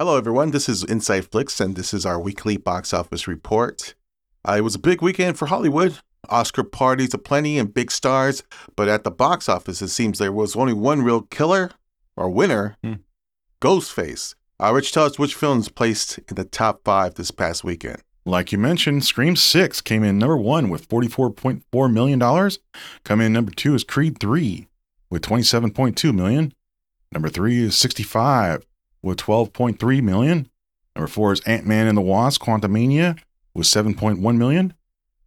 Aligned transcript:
Hello, 0.00 0.16
everyone. 0.16 0.52
This 0.52 0.68
is 0.68 0.84
Inside 0.84 1.26
Flicks, 1.26 1.60
and 1.60 1.74
this 1.74 1.92
is 1.92 2.06
our 2.06 2.20
weekly 2.20 2.56
box 2.56 2.94
office 2.94 3.26
report. 3.26 3.96
Uh, 4.48 4.54
it 4.58 4.60
was 4.60 4.76
a 4.76 4.78
big 4.78 5.02
weekend 5.02 5.36
for 5.36 5.46
Hollywood. 5.46 5.98
Oscar 6.28 6.62
parties 6.62 7.14
aplenty 7.14 7.58
and 7.58 7.74
big 7.74 7.90
stars, 7.90 8.44
but 8.76 8.86
at 8.86 9.02
the 9.02 9.10
box 9.10 9.48
office, 9.48 9.82
it 9.82 9.88
seems 9.88 10.18
there 10.20 10.30
was 10.30 10.54
only 10.54 10.72
one 10.72 11.02
real 11.02 11.22
killer 11.22 11.72
or 12.16 12.30
winner 12.30 12.76
Hmm. 12.84 12.94
Ghostface. 13.60 14.36
Uh, 14.62 14.72
Rich, 14.72 14.92
tell 14.92 15.04
us 15.04 15.18
which 15.18 15.34
films 15.34 15.68
placed 15.68 16.18
in 16.28 16.36
the 16.36 16.44
top 16.44 16.82
five 16.84 17.14
this 17.14 17.32
past 17.32 17.64
weekend. 17.64 18.00
Like 18.24 18.52
you 18.52 18.58
mentioned, 18.58 19.04
Scream 19.04 19.34
6 19.34 19.80
came 19.80 20.04
in 20.04 20.16
number 20.16 20.36
one 20.36 20.68
with 20.68 20.88
$44.4 20.88 21.92
million. 21.92 22.20
Coming 23.02 23.26
in 23.26 23.32
number 23.32 23.50
two 23.50 23.74
is 23.74 23.82
Creed 23.82 24.20
3 24.20 24.68
with 25.10 25.22
27.2 25.22 26.14
million. 26.14 26.52
Number 27.10 27.28
three 27.30 27.58
is 27.62 27.76
65 27.76 28.64
with 29.02 29.18
$12.3 29.18 30.02
million. 30.02 30.48
Number 30.94 31.08
four 31.08 31.32
is 31.32 31.40
Ant-Man 31.40 31.86
and 31.86 31.96
the 31.96 32.02
Wasp 32.02 32.42
Quantumania 32.42 33.18
with 33.54 33.66
7.1 33.66 34.36
million. 34.36 34.74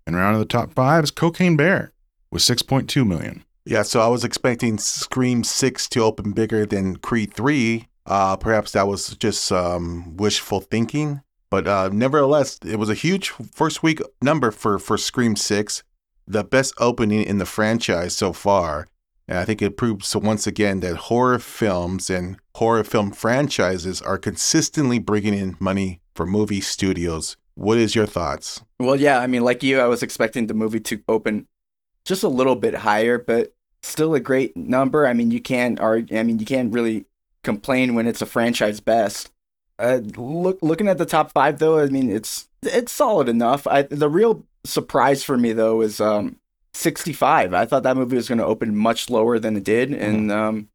And 0.05 0.15
round 0.15 0.35
of 0.35 0.39
the 0.39 0.45
top 0.45 0.73
five 0.73 1.03
is 1.03 1.11
Cocaine 1.11 1.55
Bear 1.55 1.93
with 2.31 2.41
6.2 2.41 3.07
million. 3.07 3.43
Yeah, 3.65 3.83
so 3.83 4.01
I 4.01 4.07
was 4.07 4.23
expecting 4.23 4.77
Scream 4.77 5.43
6 5.43 5.89
to 5.89 6.01
open 6.01 6.31
bigger 6.31 6.65
than 6.65 6.95
Creed 6.97 7.33
3. 7.33 7.87
Uh, 8.05 8.35
perhaps 8.35 8.71
that 8.71 8.87
was 8.87 9.15
just 9.17 9.51
um, 9.51 10.17
wishful 10.17 10.61
thinking. 10.61 11.21
But 11.51 11.67
uh, 11.67 11.89
nevertheless, 11.89 12.57
it 12.65 12.77
was 12.77 12.89
a 12.89 12.95
huge 12.95 13.29
first 13.29 13.83
week 13.83 14.01
number 14.21 14.51
for, 14.51 14.79
for 14.79 14.97
Scream 14.97 15.35
6, 15.35 15.83
the 16.25 16.43
best 16.43 16.73
opening 16.79 17.23
in 17.23 17.37
the 17.37 17.45
franchise 17.45 18.15
so 18.15 18.33
far. 18.33 18.87
And 19.27 19.37
I 19.37 19.45
think 19.45 19.61
it 19.61 19.77
proves 19.77 20.15
once 20.15 20.45
again 20.47 20.81
that 20.81 20.95
horror 20.95 21.39
films 21.39 22.09
and 22.09 22.37
horror 22.55 22.83
film 22.83 23.11
franchises 23.11 24.01
are 24.01 24.17
consistently 24.17 24.99
bringing 24.99 25.33
in 25.33 25.57
money 25.59 26.01
for 26.15 26.25
movie 26.25 26.61
studios. 26.61 27.37
What 27.55 27.77
is 27.77 27.95
your 27.95 28.05
thoughts? 28.05 28.61
Well, 28.79 28.95
yeah, 28.95 29.19
I 29.19 29.27
mean, 29.27 29.43
like 29.43 29.63
you, 29.63 29.79
I 29.79 29.87
was 29.87 30.03
expecting 30.03 30.47
the 30.47 30.53
movie 30.53 30.79
to 30.81 31.01
open 31.07 31.47
just 32.05 32.23
a 32.23 32.27
little 32.27 32.55
bit 32.55 32.75
higher, 32.75 33.17
but 33.17 33.53
still 33.83 34.15
a 34.15 34.19
great 34.19 34.55
number. 34.57 35.05
I 35.05 35.13
mean, 35.13 35.31
you 35.31 35.41
can't 35.41 35.79
argue, 35.79 36.17
I 36.17 36.23
mean, 36.23 36.39
you 36.39 36.45
can't 36.45 36.73
really 36.73 37.05
complain 37.43 37.95
when 37.95 38.07
it's 38.07 38.21
a 38.21 38.25
franchise 38.25 38.79
best. 38.79 39.31
Uh, 39.79 40.01
look, 40.15 40.59
looking 40.61 40.87
at 40.87 40.97
the 40.97 41.05
top 41.05 41.31
five 41.31 41.59
though, 41.59 41.79
I 41.79 41.87
mean, 41.87 42.11
it's 42.11 42.47
it's 42.63 42.91
solid 42.91 43.27
enough. 43.27 43.65
I 43.65 43.83
the 43.83 44.09
real 44.09 44.45
surprise 44.63 45.23
for 45.23 45.37
me 45.37 45.53
though 45.53 45.81
is 45.81 45.99
um 45.99 46.37
65. 46.73 47.53
I 47.53 47.65
thought 47.65 47.83
that 47.83 47.97
movie 47.97 48.15
was 48.15 48.27
going 48.27 48.39
to 48.39 48.45
open 48.45 48.75
much 48.75 49.09
lower 49.09 49.39
than 49.39 49.57
it 49.57 49.63
did, 49.63 49.91
and 49.91 50.31
um, 50.31 50.69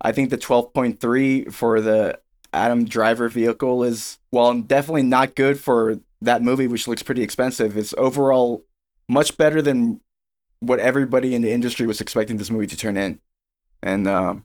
I 0.00 0.12
think 0.12 0.30
the 0.30 0.38
12.3 0.38 1.52
for 1.52 1.80
the 1.80 2.18
Adam 2.52 2.84
Driver 2.84 3.28
vehicle 3.28 3.82
is 3.84 4.18
well, 4.30 4.54
definitely 4.54 5.02
not 5.02 5.34
good 5.34 5.58
for 5.58 6.00
that 6.20 6.42
movie, 6.42 6.66
which 6.66 6.88
looks 6.88 7.02
pretty 7.02 7.22
expensive. 7.22 7.76
It's 7.76 7.94
overall 7.96 8.64
much 9.08 9.36
better 9.36 9.62
than 9.62 10.00
what 10.60 10.80
everybody 10.80 11.34
in 11.34 11.42
the 11.42 11.52
industry 11.52 11.86
was 11.86 12.00
expecting 12.00 12.36
this 12.36 12.50
movie 12.50 12.66
to 12.66 12.76
turn 12.76 12.96
in, 12.96 13.20
and 13.82 14.06
um, 14.06 14.44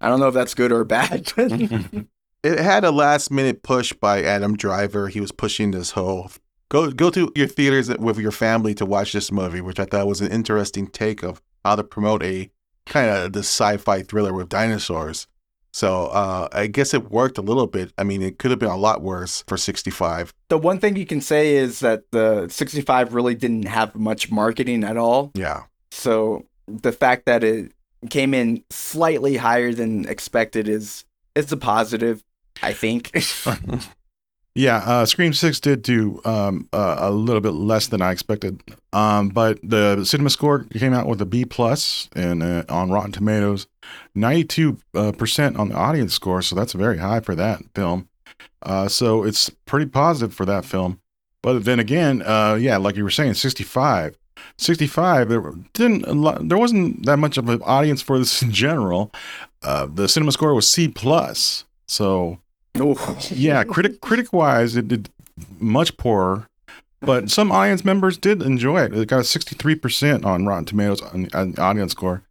I 0.00 0.08
don't 0.08 0.20
know 0.20 0.28
if 0.28 0.34
that's 0.34 0.54
good 0.54 0.72
or 0.72 0.84
bad. 0.84 1.32
It 2.42 2.58
had 2.58 2.84
a 2.84 2.90
last 2.90 3.30
minute 3.30 3.62
push 3.62 3.92
by 3.92 4.22
Adam 4.22 4.56
Driver. 4.56 5.08
He 5.08 5.20
was 5.20 5.30
pushing 5.30 5.72
this 5.72 5.90
whole 5.90 6.30
go 6.70 6.90
go 6.90 7.10
to 7.10 7.30
your 7.36 7.46
theaters 7.46 7.90
with 7.98 8.18
your 8.18 8.32
family 8.32 8.74
to 8.74 8.86
watch 8.86 9.12
this 9.12 9.30
movie, 9.30 9.60
which 9.60 9.78
I 9.78 9.84
thought 9.84 10.06
was 10.06 10.22
an 10.22 10.32
interesting 10.32 10.86
take 10.86 11.22
of 11.22 11.42
how 11.64 11.76
to 11.76 11.84
promote 11.84 12.22
a 12.22 12.50
kind 12.86 13.10
of 13.10 13.34
the 13.34 13.40
sci-fi 13.40 14.02
thriller 14.02 14.32
with 14.32 14.48
dinosaurs. 14.48 15.26
So 15.72 16.06
uh, 16.06 16.48
I 16.52 16.66
guess 16.66 16.94
it 16.94 17.10
worked 17.10 17.38
a 17.38 17.42
little 17.42 17.66
bit. 17.66 17.92
I 17.96 18.02
mean, 18.02 18.22
it 18.22 18.38
could 18.38 18.50
have 18.50 18.58
been 18.58 18.70
a 18.70 18.76
lot 18.76 19.02
worse 19.02 19.44
for 19.46 19.56
65. 19.56 20.34
the 20.48 20.58
one 20.58 20.80
thing 20.80 20.96
you 20.96 21.06
can 21.06 21.20
say 21.20 21.54
is 21.54 21.78
that 21.80 22.10
the 22.10 22.48
65 22.48 23.14
really 23.14 23.36
didn't 23.36 23.66
have 23.66 23.94
much 23.94 24.32
marketing 24.32 24.82
at 24.82 24.96
all. 24.96 25.30
Yeah. 25.34 25.64
So 25.92 26.46
the 26.66 26.92
fact 26.92 27.26
that 27.26 27.44
it 27.44 27.72
came 28.08 28.34
in 28.34 28.64
slightly 28.70 29.36
higher 29.36 29.72
than 29.72 30.08
expected 30.08 30.68
is 30.68 31.04
is 31.34 31.52
a 31.52 31.56
positive, 31.56 32.24
I 32.62 32.72
think. 32.72 33.12
Yeah, 34.54 34.78
uh, 34.78 35.06
Scream 35.06 35.32
Six 35.32 35.60
did 35.60 35.82
do 35.82 36.20
um, 36.24 36.68
uh, 36.72 36.96
a 36.98 37.10
little 37.12 37.40
bit 37.40 37.52
less 37.52 37.86
than 37.86 38.02
I 38.02 38.10
expected, 38.10 38.60
um, 38.92 39.28
but 39.28 39.60
the 39.62 40.04
cinema 40.04 40.30
score 40.30 40.64
came 40.64 40.92
out 40.92 41.06
with 41.06 41.22
a 41.22 41.24
B 41.24 41.44
plus 41.44 42.08
and 42.16 42.42
uh, 42.42 42.64
on 42.68 42.90
Rotten 42.90 43.12
Tomatoes, 43.12 43.68
ninety 44.14 44.44
two 44.44 44.78
percent 44.92 45.56
on 45.56 45.68
the 45.68 45.76
audience 45.76 46.14
score, 46.14 46.42
so 46.42 46.56
that's 46.56 46.72
very 46.72 46.98
high 46.98 47.20
for 47.20 47.36
that 47.36 47.62
film. 47.76 48.08
Uh, 48.62 48.88
so 48.88 49.22
it's 49.22 49.50
pretty 49.66 49.86
positive 49.86 50.34
for 50.34 50.44
that 50.46 50.64
film. 50.64 51.00
But 51.42 51.64
then 51.64 51.78
again, 51.78 52.22
uh, 52.22 52.58
yeah, 52.60 52.76
like 52.76 52.96
you 52.96 53.04
were 53.04 53.10
saying, 53.10 53.34
65. 53.34 54.16
65 54.56 55.28
there 55.28 55.52
didn't 55.74 56.48
there 56.48 56.56
wasn't 56.56 57.04
that 57.04 57.18
much 57.18 57.36
of 57.36 57.46
an 57.50 57.60
audience 57.60 58.00
for 58.00 58.18
this 58.18 58.40
in 58.40 58.50
general 58.50 59.12
uh, 59.62 59.86
the 59.86 60.08
cinema 60.08 60.32
score 60.32 60.54
was 60.54 60.66
c 60.66 60.88
plus 60.88 61.66
so 61.86 62.38
Ooh. 62.78 62.96
yeah, 63.30 63.64
critic 63.64 64.00
critic 64.00 64.32
wise, 64.32 64.76
it 64.76 64.88
did 64.88 65.10
much 65.58 65.96
poorer, 65.96 66.46
but 67.00 67.30
some 67.30 67.50
audience 67.52 67.84
members 67.84 68.16
did 68.16 68.42
enjoy 68.42 68.82
it. 68.82 68.94
It 68.94 69.08
got 69.08 69.20
a 69.20 69.24
sixty 69.24 69.54
three 69.56 69.74
percent 69.74 70.24
on 70.24 70.46
Rotten 70.46 70.64
Tomatoes 70.66 71.02
on, 71.02 71.28
on 71.34 71.52
the 71.52 71.62
audience 71.62 71.92
score, 71.92 72.22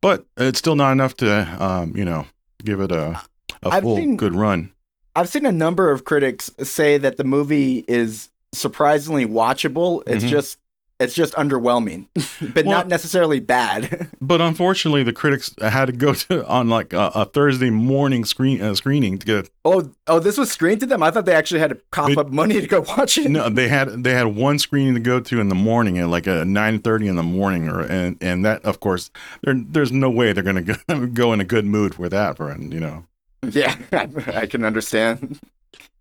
but 0.00 0.24
it's 0.36 0.58
still 0.58 0.76
not 0.76 0.92
enough 0.92 1.14
to 1.18 1.62
um, 1.64 1.96
you 1.96 2.04
know 2.04 2.26
give 2.64 2.80
it 2.80 2.90
a 2.92 3.20
a 3.62 3.68
I've 3.70 3.82
full 3.82 3.96
seen- 3.96 4.16
good 4.16 4.34
run. 4.34 4.70
I've 5.16 5.28
seen 5.28 5.46
a 5.46 5.52
number 5.52 5.90
of 5.92 6.04
critics 6.04 6.50
say 6.62 6.98
that 6.98 7.18
the 7.18 7.24
movie 7.24 7.84
is 7.86 8.30
surprisingly 8.52 9.26
watchable. 9.26 10.02
It's 10.08 10.24
Mhm. 10.24 10.28
just 10.28 10.58
it's 11.00 11.14
just 11.14 11.34
underwhelming, 11.34 12.06
but 12.54 12.64
Well- 12.66 12.76
not 12.78 12.88
necessarily 12.88 13.40
bad. 13.40 14.08
But 14.24 14.40
unfortunately, 14.40 15.02
the 15.02 15.12
critics 15.12 15.54
had 15.60 15.84
to 15.86 15.92
go 15.92 16.14
to 16.14 16.46
on 16.46 16.68
like 16.70 16.94
a, 16.94 17.10
a 17.14 17.24
Thursday 17.26 17.68
morning 17.68 18.24
screen 18.24 18.62
uh, 18.62 18.74
screening 18.74 19.18
to 19.18 19.26
get. 19.26 19.50
oh, 19.66 19.90
oh, 20.06 20.18
this 20.18 20.38
was 20.38 20.50
screened 20.50 20.80
to 20.80 20.86
them. 20.86 21.02
I 21.02 21.10
thought 21.10 21.26
they 21.26 21.34
actually 21.34 21.60
had 21.60 21.70
to 21.70 21.80
cough 21.90 22.08
They- 22.08 22.16
up 22.16 22.30
money 22.30 22.58
to 22.60 22.66
go 22.66 22.80
watch 22.96 23.18
it. 23.18 23.30
No, 23.30 23.50
they 23.50 23.68
had 23.68 24.02
they 24.02 24.14
had 24.14 24.28
one 24.28 24.58
screening 24.58 24.94
to 24.94 25.00
go 25.00 25.20
to 25.20 25.40
in 25.40 25.48
the 25.50 25.54
morning 25.54 25.98
at 25.98 26.08
like 26.08 26.26
a 26.26 26.44
nine 26.46 26.78
thirty 26.78 27.06
in 27.06 27.16
the 27.16 27.22
morning, 27.22 27.68
or 27.68 27.80
and 27.82 28.16
and 28.22 28.44
that 28.46 28.64
of 28.64 28.80
course 28.80 29.10
there 29.42 29.54
there's 29.54 29.92
no 29.92 30.08
way 30.08 30.32
they're 30.32 30.42
gonna 30.42 30.62
go, 30.88 31.06
go 31.08 31.32
in 31.34 31.40
a 31.40 31.44
good 31.44 31.66
mood 31.66 31.94
for 31.96 32.08
that, 32.08 32.38
for 32.38 32.56
you 32.58 32.80
know. 32.80 33.04
Yeah, 33.50 33.76
I 33.92 34.46
can 34.46 34.64
understand. 34.64 35.38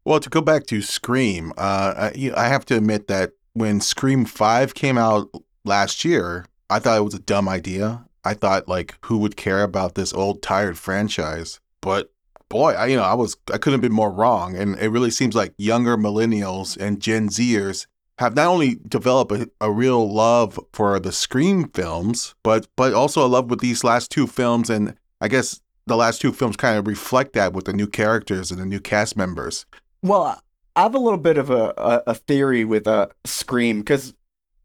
Well, 0.06 0.22
to 0.22 0.30
go 0.30 0.40
back 0.40 0.66
to 0.68 0.82
Scream, 0.82 1.52
uh, 1.58 2.10
I, 2.16 2.32
I 2.38 2.48
have 2.48 2.66
to 2.68 2.78
admit 2.78 3.08
that 3.08 3.32
when 3.54 3.82
Scream 3.82 4.26
5 4.26 4.74
came 4.74 4.98
out 4.98 5.30
last 5.64 6.04
year, 6.04 6.46
I 6.70 6.80
thought 6.80 6.98
it 6.98 7.04
was 7.04 7.14
a 7.14 7.20
dumb 7.20 7.48
idea. 7.48 8.06
I 8.24 8.34
thought, 8.34 8.68
like, 8.68 8.96
who 9.06 9.18
would 9.20 9.36
care 9.36 9.64
about 9.64 9.96
this 9.96 10.14
old, 10.14 10.42
tired 10.42 10.78
franchise? 10.78 11.60
But 11.82 12.12
boy, 12.50 12.74
I, 12.74 12.88
you 12.88 12.96
know, 12.96 13.04
I 13.04 13.14
was, 13.14 13.36
I 13.54 13.58
couldn't 13.58 13.74
have 13.74 13.82
been 13.82 13.92
more 13.92 14.12
wrong. 14.12 14.56
And 14.56 14.78
it 14.80 14.90
really 14.90 15.12
seems 15.12 15.36
like 15.36 15.54
younger 15.58 15.98
millennials 15.98 16.78
and 16.78 17.02
Gen 17.02 17.30
Zers 17.30 17.86
have 18.20 18.36
not 18.36 18.48
only 18.48 18.80
developed 18.88 19.32
a, 19.32 19.50
a 19.60 19.72
real 19.72 20.12
love 20.12 20.60
for 20.72 21.00
the 21.00 21.12
Scream 21.12 21.70
films, 21.70 22.36
but 22.44 22.68
but 22.76 22.94
also 22.94 23.26
a 23.26 23.28
love 23.28 23.50
with 23.50 23.60
these 23.60 23.84
last 23.84 24.12
two 24.12 24.28
films. 24.28 24.70
And 24.70 24.96
I 25.20 25.28
guess 25.28 25.62
the 25.88 25.98
last 25.98 26.22
two 26.22 26.32
films 26.32 26.56
kind 26.56 26.78
of 26.78 26.88
reflect 26.88 27.34
that 27.34 27.54
with 27.54 27.66
the 27.66 27.74
new 27.74 27.88
characters 27.88 28.52
and 28.52 28.60
the 28.62 28.66
new 28.66 28.80
cast 28.80 29.18
members. 29.18 29.66
Well, 30.02 30.42
I 30.76 30.84
have 30.84 30.96
a 30.96 31.00
little 31.00 31.20
bit 31.20 31.38
of 31.38 31.50
a, 31.50 31.74
a, 31.78 32.04
a 32.08 32.16
theory 32.16 32.66
with 32.66 32.88
uh, 32.88 33.08
Scream 33.26 33.80
because 33.80 34.14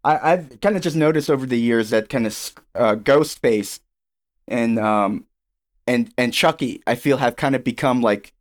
I've 0.04 0.60
kind 0.60 0.76
of 0.76 0.82
just 0.82 0.96
noticed 0.96 1.28
over 1.28 1.44
the 1.44 1.58
years 1.58 1.90
that 1.90 2.08
kind 2.08 2.26
of 2.26 2.54
uh, 2.74 2.94
Ghostface 2.94 3.80
and 4.46 4.78
um 4.78 5.26
and 5.86 6.12
and 6.16 6.32
Chucky 6.32 6.82
I 6.86 6.94
feel 6.94 7.18
have 7.18 7.36
kind 7.36 7.54
of 7.54 7.62
become 7.62 8.00
like 8.00 8.32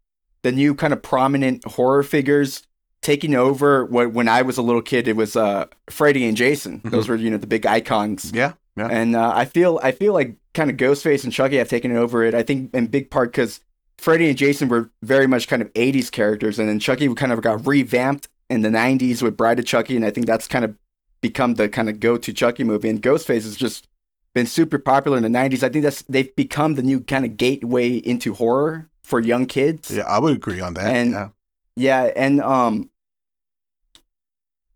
the 0.42 0.52
new 0.52 0.74
kind 0.74 0.94
of 0.94 1.02
prominent 1.02 1.66
horror 1.66 2.04
figures 2.04 2.64
taking 3.02 3.36
over. 3.36 3.86
What 3.86 4.14
when 4.14 4.28
I 4.30 4.42
was 4.42 4.58
a 4.58 4.62
little 4.62 4.82
kid, 4.82 5.08
it 5.08 5.16
was 5.16 5.36
uh 5.36 5.66
Freddy 5.90 6.26
and 6.28 6.38
Jason. 6.38 6.82
Those 6.86 7.10
were 7.10 7.16
you 7.16 7.30
know 7.30 7.38
the 7.38 7.48
big 7.48 7.66
icons. 7.66 8.32
Yeah, 8.34 8.54
yeah. 8.76 8.88
And 8.90 9.16
uh, 9.16 9.34
I 9.36 9.46
feel 9.46 9.80
I 9.84 9.92
feel 9.92 10.14
like 10.14 10.36
kind 10.54 10.70
of 10.70 10.78
Ghostface 10.78 11.24
and 11.24 11.34
Chucky 11.34 11.58
have 11.58 11.70
taken 11.70 11.96
over 11.96 12.24
it. 12.24 12.34
I 12.34 12.44
think 12.44 12.74
in 12.74 12.88
big 12.88 13.10
part 13.10 13.32
because 13.32 13.60
Freddy 13.98 14.30
and 14.30 14.38
Jason 14.38 14.70
were 14.70 14.90
very 15.02 15.28
much 15.28 15.48
kind 15.48 15.62
of 15.62 15.72
80s 15.74 16.12
characters, 16.12 16.60
and 16.60 16.70
then 16.70 16.80
Chucky 16.80 17.14
kind 17.16 17.32
of 17.32 17.42
got 17.42 17.66
revamped 17.66 18.28
in 18.50 18.62
the 18.62 18.70
90s 18.70 19.22
with 19.22 19.36
Bride 19.36 19.60
of 19.60 19.66
Chucky, 19.66 19.96
and 19.96 20.06
I 20.06 20.12
think 20.12 20.28
that's 20.28 20.48
kind 20.48 20.64
of 20.64 20.76
become 21.22 21.56
the 21.56 21.68
kind 21.68 21.90
of 21.90 22.00
go-to 22.00 22.32
Chucky 22.32 22.64
movie. 22.64 22.90
And 22.90 23.02
Ghostface 23.02 23.44
has 23.44 23.56
just 23.58 23.88
been 24.34 24.46
super 24.46 24.78
popular 24.78 25.18
in 25.18 25.24
the 25.24 25.30
90s. 25.30 25.64
I 25.64 25.70
think 25.70 25.84
that's 25.84 26.04
they've 26.04 26.34
become 26.36 26.76
the 26.76 26.84
new 26.84 27.00
kind 27.00 27.26
of 27.26 27.38
gateway 27.38 27.96
into 27.98 28.36
horror 28.36 28.88
for 29.04 29.20
young 29.20 29.46
kids. 29.48 29.90
Yeah, 29.90 30.04
I 30.04 30.20
would 30.20 30.36
agree 30.36 30.62
on 30.62 30.76
that. 30.76 30.96
And- 30.96 31.12
yeah. 31.12 31.30
Yeah, 31.76 32.04
and 32.16 32.42
um 32.42 32.90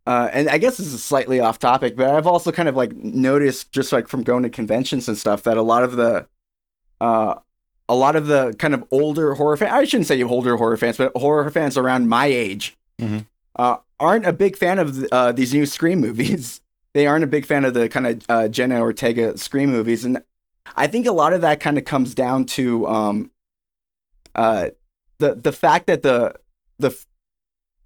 uh 0.06 0.29
and 0.31 0.50
I 0.50 0.57
guess 0.57 0.77
this 0.77 0.94
is 0.94 1.03
slightly 1.03 1.39
off 1.39 1.59
topic, 1.59 1.95
but 1.95 2.09
I've 2.09 2.27
also 2.27 2.51
kind 2.51 2.69
of 2.69 2.75
like 2.75 2.94
noticed 2.95 3.71
just 3.71 3.91
like 3.91 4.07
from 4.07 4.24
going 4.24 4.44
to 4.44 4.50
conventions 4.50 5.07
and 5.07 5.17
stuff 5.17 5.44
that 5.44 5.57
a 5.57 5.62
lot 5.62 5.83
of 5.83 5.95
the 5.95 6.27
uh 7.00 7.35
a 7.89 7.95
lot 7.95 8.15
of 8.15 8.27
the 8.27 8.53
kind 8.57 8.73
of 8.73 8.83
older 8.91 9.33
horror 9.35 9.57
fans, 9.57 9.71
I 9.73 9.83
shouldn't 9.85 10.07
say 10.07 10.21
older 10.23 10.55
horror 10.57 10.77
fans, 10.77 10.97
but 10.97 11.15
horror 11.15 11.49
fans 11.51 11.77
around 11.77 12.07
my 12.09 12.25
age, 12.27 12.77
Mhm. 12.99 13.25
uh, 13.57 13.77
aren't 13.99 14.25
a 14.25 14.33
big 14.33 14.55
fan 14.57 14.79
of 14.79 15.03
uh, 15.11 15.31
these 15.31 15.53
new 15.53 15.65
Scream 15.65 15.99
movies. 15.99 16.61
they 16.93 17.05
aren't 17.07 17.23
a 17.23 17.27
big 17.27 17.45
fan 17.45 17.65
of 17.65 17.73
the 17.73 17.87
kind 17.89 18.07
of 18.07 18.21
uh, 18.29 18.47
Jenna 18.47 18.79
Ortega 18.81 19.37
Scream 19.37 19.71
movies. 19.71 20.05
And 20.05 20.21
I 20.75 20.87
think 20.87 21.05
a 21.07 21.11
lot 21.11 21.33
of 21.33 21.41
that 21.41 21.59
kind 21.59 21.77
of 21.77 21.85
comes 21.85 22.13
down 22.15 22.45
to 22.45 22.87
um, 22.87 23.31
uh, 24.35 24.69
the 25.19 25.35
the 25.35 25.51
fact 25.51 25.87
that 25.87 26.01
the 26.03 26.33
the 26.79 26.97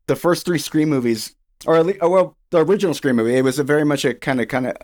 the 0.07 0.15
first 0.15 0.45
three 0.45 0.59
Scream 0.59 0.89
movies, 0.89 1.35
or 1.65 1.75
at 1.77 1.85
least, 1.85 1.99
well, 2.01 2.37
the 2.51 2.63
original 2.63 2.93
Scream 2.93 3.15
movie, 3.15 3.35
it 3.35 3.43
was 3.43 3.57
a 3.59 3.63
very 3.63 3.83
much 3.85 4.05
a 4.05 4.13
kind 4.13 4.39
of 4.39 4.47
kind 4.47 4.67
of 4.67 4.75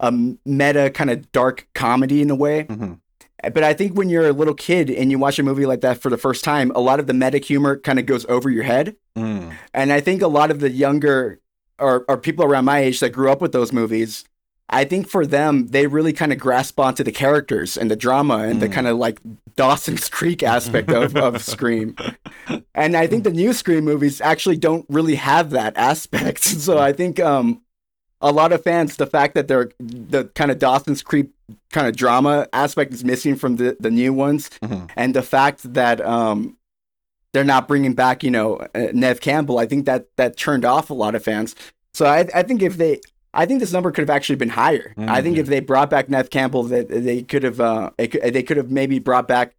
a 0.00 0.12
meta 0.46 0.90
kind 0.90 1.10
of 1.10 1.30
dark 1.32 1.66
comedy 1.74 2.22
in 2.22 2.30
a 2.30 2.34
way. 2.36 2.62
hmm 2.64 2.94
But 3.42 3.62
I 3.62 3.72
think 3.72 3.96
when 3.96 4.08
you're 4.08 4.28
a 4.28 4.32
little 4.32 4.54
kid 4.54 4.90
and 4.90 5.10
you 5.10 5.18
watch 5.18 5.38
a 5.38 5.42
movie 5.42 5.66
like 5.66 5.80
that 5.82 6.00
for 6.02 6.10
the 6.10 6.16
first 6.18 6.42
time, 6.42 6.72
a 6.74 6.80
lot 6.80 6.98
of 7.00 7.06
the 7.06 7.14
meta 7.14 7.38
humor 7.38 7.76
kind 7.76 7.98
of 7.98 8.06
goes 8.06 8.26
over 8.26 8.50
your 8.50 8.64
head. 8.64 8.96
Mm. 9.16 9.54
And 9.72 9.92
I 9.92 10.00
think 10.00 10.22
a 10.22 10.28
lot 10.28 10.50
of 10.50 10.58
the 10.60 10.70
younger 10.70 11.40
or, 11.78 12.04
or 12.08 12.16
people 12.18 12.44
around 12.44 12.64
my 12.64 12.80
age 12.80 12.98
that 13.00 13.10
grew 13.10 13.30
up 13.30 13.40
with 13.40 13.52
those 13.52 13.72
movies, 13.72 14.24
I 14.68 14.84
think 14.84 15.08
for 15.08 15.24
them, 15.24 15.68
they 15.68 15.86
really 15.86 16.12
kind 16.12 16.32
of 16.32 16.38
grasp 16.40 16.80
onto 16.80 17.04
the 17.04 17.12
characters 17.12 17.76
and 17.76 17.88
the 17.90 17.96
drama 17.96 18.38
and 18.38 18.60
the 18.60 18.68
Mm. 18.68 18.72
kind 18.72 18.86
of 18.88 18.98
like 18.98 19.20
Dawson's 19.56 20.08
Creek 20.08 20.42
aspect 20.42 20.90
of, 20.90 21.16
of 21.16 21.42
Scream. 21.54 21.94
And 22.74 22.96
I 22.96 23.06
think 23.06 23.22
the 23.24 23.30
new 23.30 23.52
Scream 23.52 23.84
movies 23.84 24.20
actually 24.20 24.56
don't 24.56 24.84
really 24.88 25.14
have 25.14 25.50
that 25.50 25.76
aspect. 25.76 26.42
So 26.44 26.78
I 26.78 26.92
think 26.92 27.18
um, 27.20 27.62
a 28.20 28.32
lot 28.32 28.52
of 28.52 28.62
fans, 28.64 28.96
the 28.96 29.06
fact 29.06 29.34
that 29.36 29.46
they're 29.48 29.70
the 29.78 30.24
kind 30.34 30.50
of 30.50 30.58
Dawson's 30.58 31.02
Creek 31.02 31.28
kind 31.72 31.86
of 31.86 31.96
drama 31.96 32.46
aspect 32.52 32.92
is 32.92 33.04
missing 33.04 33.36
from 33.36 33.56
the, 33.56 33.76
the 33.80 33.90
new 33.90 34.12
ones, 34.12 34.50
Mhm. 34.62 34.90
and 34.96 35.14
the 35.14 35.22
fact 35.22 35.72
that 35.74 36.00
um, 36.04 36.56
they're 37.32 37.44
not 37.44 37.68
bringing 37.68 37.94
back, 37.94 38.22
you 38.22 38.30
know, 38.30 38.56
uh, 38.74 38.88
Nev 38.92 39.20
Campbell, 39.20 39.58
I 39.58 39.66
think 39.66 39.86
that 39.86 40.06
that 40.16 40.36
turned 40.36 40.64
off 40.64 40.90
a 40.90 40.94
lot 40.94 41.14
of 41.14 41.22
fans. 41.22 41.54
So 41.94 42.06
I, 42.06 42.26
I 42.34 42.42
think 42.42 42.62
if 42.62 42.76
they, 42.76 43.00
I 43.34 43.44
think 43.46 43.60
this 43.60 43.72
number 43.72 43.90
could 43.90 44.02
have 44.02 44.10
actually 44.14 44.36
been 44.36 44.48
higher. 44.48 44.94
I 44.96 45.20
think 45.22 45.36
Mhm. 45.36 45.40
if 45.40 45.46
they 45.46 45.60
brought 45.60 45.90
back 45.90 46.08
Nev 46.08 46.30
Campbell, 46.30 46.62
that 46.64 46.88
they 46.88 47.22
could 47.22 47.42
have, 47.42 47.60
uh, 47.60 47.90
they 47.98 48.06
they 48.08 48.42
could 48.42 48.56
have 48.56 48.70
maybe 48.70 48.98
brought 48.98 49.28
back 49.28 49.54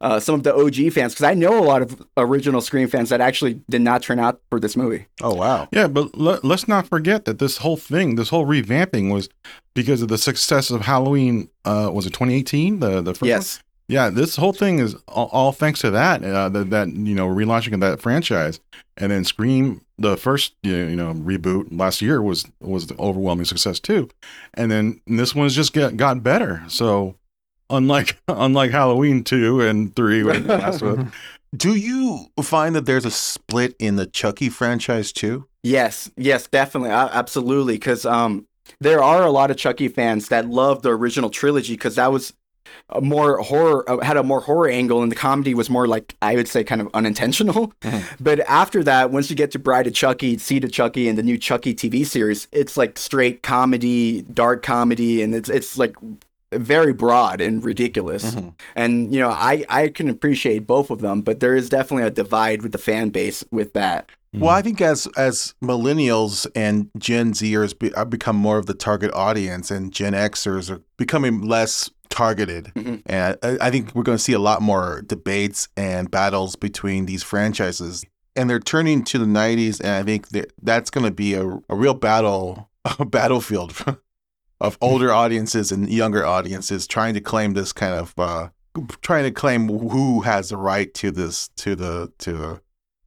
uh, 0.00 0.20
some 0.20 0.34
of 0.34 0.42
the 0.42 0.54
OG 0.54 0.92
fans 0.92 1.14
because 1.14 1.24
I 1.24 1.34
know 1.34 1.58
a 1.58 1.64
lot 1.64 1.82
of 1.82 2.06
original 2.16 2.60
Scream 2.60 2.88
fans 2.88 3.08
that 3.08 3.20
actually 3.20 3.60
did 3.70 3.80
not 3.80 4.02
turn 4.02 4.18
out 4.18 4.40
for 4.50 4.60
this 4.60 4.76
movie. 4.76 5.06
Oh 5.22 5.34
wow. 5.34 5.68
Yeah, 5.72 5.88
but 5.88 6.16
let, 6.16 6.44
let's 6.44 6.68
not 6.68 6.86
forget 6.88 7.24
that 7.24 7.38
this 7.38 7.58
whole 7.58 7.76
thing, 7.76 8.16
this 8.16 8.28
whole 8.28 8.46
revamping 8.46 9.12
was 9.12 9.28
because 9.74 10.02
of 10.02 10.08
the 10.08 10.18
success 10.18 10.70
of 10.70 10.82
Halloween. 10.82 11.48
Uh, 11.64 11.90
was 11.92 12.06
it 12.06 12.10
2018? 12.10 12.80
The 12.80 13.00
the 13.00 13.12
first 13.12 13.22
one? 13.22 13.28
Yes. 13.28 13.60
Yeah, 13.86 14.08
this 14.08 14.36
whole 14.36 14.54
thing 14.54 14.78
is 14.78 14.96
all, 15.08 15.28
all 15.30 15.52
thanks 15.52 15.80
to 15.80 15.90
that, 15.90 16.24
uh, 16.24 16.48
that 16.48 16.70
that 16.70 16.88
you 16.88 17.14
know 17.14 17.28
relaunching 17.28 17.74
of 17.74 17.80
that 17.80 18.00
franchise, 18.00 18.58
and 18.96 19.12
then 19.12 19.24
Scream, 19.24 19.82
the 19.98 20.16
first 20.16 20.54
you 20.62 20.72
know, 20.72 20.88
you 20.88 20.96
know 20.96 21.14
reboot 21.14 21.68
last 21.70 22.00
year 22.00 22.22
was 22.22 22.46
was 22.60 22.86
the 22.86 22.96
overwhelming 22.98 23.44
success 23.44 23.78
too, 23.80 24.08
and 24.54 24.70
then 24.70 25.00
this 25.06 25.34
one's 25.34 25.54
just 25.54 25.74
get 25.74 25.98
got 25.98 26.22
better. 26.22 26.62
So 26.66 27.16
unlike 27.70 28.16
unlike 28.28 28.70
Halloween 28.70 29.24
two 29.24 29.60
and 29.60 29.94
three, 29.94 30.22
when 30.22 30.46
the 30.46 30.58
last 30.58 30.82
one, 30.82 31.12
Do 31.56 31.74
you 31.76 32.26
find 32.42 32.74
that 32.74 32.86
there's 32.86 33.04
a 33.04 33.10
split 33.10 33.76
in 33.78 33.96
the 33.96 34.06
Chucky 34.06 34.48
franchise 34.48 35.12
too? 35.12 35.46
Yes, 35.62 36.10
yes, 36.16 36.46
definitely, 36.46 36.90
uh, 36.90 37.08
absolutely. 37.12 37.74
Because 37.74 38.04
um, 38.04 38.46
there 38.80 39.02
are 39.02 39.22
a 39.22 39.30
lot 39.30 39.50
of 39.50 39.56
Chucky 39.56 39.88
fans 39.88 40.28
that 40.28 40.48
love 40.48 40.82
the 40.82 40.90
original 40.90 41.30
trilogy 41.30 41.74
because 41.74 41.94
that 41.94 42.12
was 42.12 42.32
a 42.90 43.00
more 43.00 43.38
horror, 43.38 43.88
uh, 43.88 44.04
had 44.04 44.16
a 44.16 44.22
more 44.22 44.40
horror 44.40 44.68
angle, 44.68 45.02
and 45.02 45.10
the 45.12 45.16
comedy 45.16 45.54
was 45.54 45.70
more 45.70 45.86
like 45.86 46.16
I 46.20 46.34
would 46.34 46.48
say 46.48 46.64
kind 46.64 46.80
of 46.80 46.88
unintentional. 46.92 47.72
Mhm. 47.82 48.02
But 48.20 48.40
after 48.40 48.82
that, 48.84 49.10
once 49.10 49.30
you 49.30 49.36
get 49.36 49.52
to 49.52 49.58
Bride 49.58 49.86
of 49.86 49.94
Chucky, 49.94 50.36
Seed 50.38 50.64
of 50.64 50.72
Chucky, 50.72 51.08
and 51.08 51.16
the 51.16 51.22
new 51.22 51.38
Chucky 51.38 51.72
TV 51.74 52.04
series, 52.04 52.48
it's 52.52 52.76
like 52.76 52.98
straight 52.98 53.42
comedy, 53.42 54.22
dark 54.22 54.62
comedy, 54.62 55.22
and 55.22 55.34
it's 55.34 55.48
it's 55.48 55.78
like 55.78 55.94
very 56.58 56.92
broad 56.92 57.40
and 57.40 57.62
ridiculous. 57.64 58.34
Mhm. 58.34 58.54
And 58.76 59.12
you 59.14 59.20
know, 59.20 59.30
I 59.30 59.64
I 59.68 59.88
can 59.88 60.08
appreciate 60.08 60.66
both 60.66 60.90
of 60.90 61.00
them, 61.00 61.20
but 61.22 61.40
there 61.40 61.54
is 61.56 61.68
definitely 61.68 62.06
a 62.06 62.10
divide 62.10 62.62
with 62.62 62.72
the 62.72 62.78
fan 62.78 63.10
base 63.10 63.44
with 63.50 63.72
that. 63.74 64.08
Well, 64.36 64.50
I 64.50 64.62
think 64.62 64.80
as 64.80 65.06
as 65.16 65.54
millennials 65.62 66.46
and 66.56 66.90
Gen 66.98 67.32
Zers 67.34 67.78
be, 67.78 67.94
uh, 67.94 68.04
become 68.04 68.34
more 68.36 68.58
of 68.58 68.66
the 68.66 68.74
target 68.74 69.12
audience, 69.14 69.70
and 69.70 69.92
Gen 69.92 70.12
Xers 70.12 70.70
are 70.70 70.80
becoming 70.96 71.42
less 71.42 71.88
targeted, 72.10 72.72
Mhm. 72.76 73.02
and 73.06 73.36
I, 73.42 73.58
I 73.60 73.70
think 73.70 73.94
we're 73.94 74.02
going 74.02 74.18
to 74.18 74.22
see 74.22 74.32
a 74.32 74.38
lot 74.40 74.60
more 74.62 75.02
debates 75.06 75.68
and 75.76 76.10
battles 76.10 76.56
between 76.56 77.06
these 77.06 77.22
franchises. 77.22 78.04
And 78.36 78.50
they're 78.50 78.58
turning 78.60 79.04
to 79.04 79.18
the 79.18 79.26
'90s, 79.26 79.78
and 79.80 79.90
I 79.90 80.02
think 80.02 80.28
that 80.30 80.52
that's 80.62 80.90
going 80.90 81.04
to 81.06 81.12
be 81.12 81.34
a, 81.34 81.46
a 81.68 81.74
real 81.76 81.94
battle, 81.94 82.68
a 82.98 83.04
battlefield 83.04 83.72
of 84.66 84.78
older 84.80 85.12
audiences 85.12 85.70
and 85.72 85.88
younger 85.90 86.24
audiences 86.24 86.86
trying 86.86 87.14
to 87.14 87.20
claim 87.20 87.52
this 87.54 87.72
kind 87.72 87.94
of, 87.94 88.14
uh, 88.18 88.48
trying 89.02 89.24
to 89.24 89.30
claim 89.30 89.68
who 89.68 90.20
has 90.22 90.48
the 90.48 90.56
right 90.56 90.92
to 90.94 91.10
this, 91.10 91.48
to 91.56 91.74
the, 91.76 92.12
to 92.18 92.32
the 92.32 92.60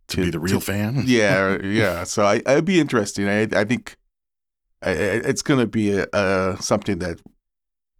to 0.09 0.23
be 0.25 0.29
the 0.31 0.39
real 0.39 0.61
fan. 0.61 1.03
yeah, 1.07 1.57
yeah. 1.61 2.03
So 2.05 2.23
I, 2.25 2.35
it'd 2.35 2.63
be 2.65 2.79
interesting. 2.79 3.27
I, 3.27 3.41
I 3.53 3.65
think 3.65 3.97
I, 4.81 4.91
I- 4.91 4.93
it's 4.93 5.41
going 5.41 5.59
to 5.59 5.67
be 5.67 5.91
a, 5.91 6.05
uh, 6.13 6.55
something 6.57 6.99
that 6.99 7.19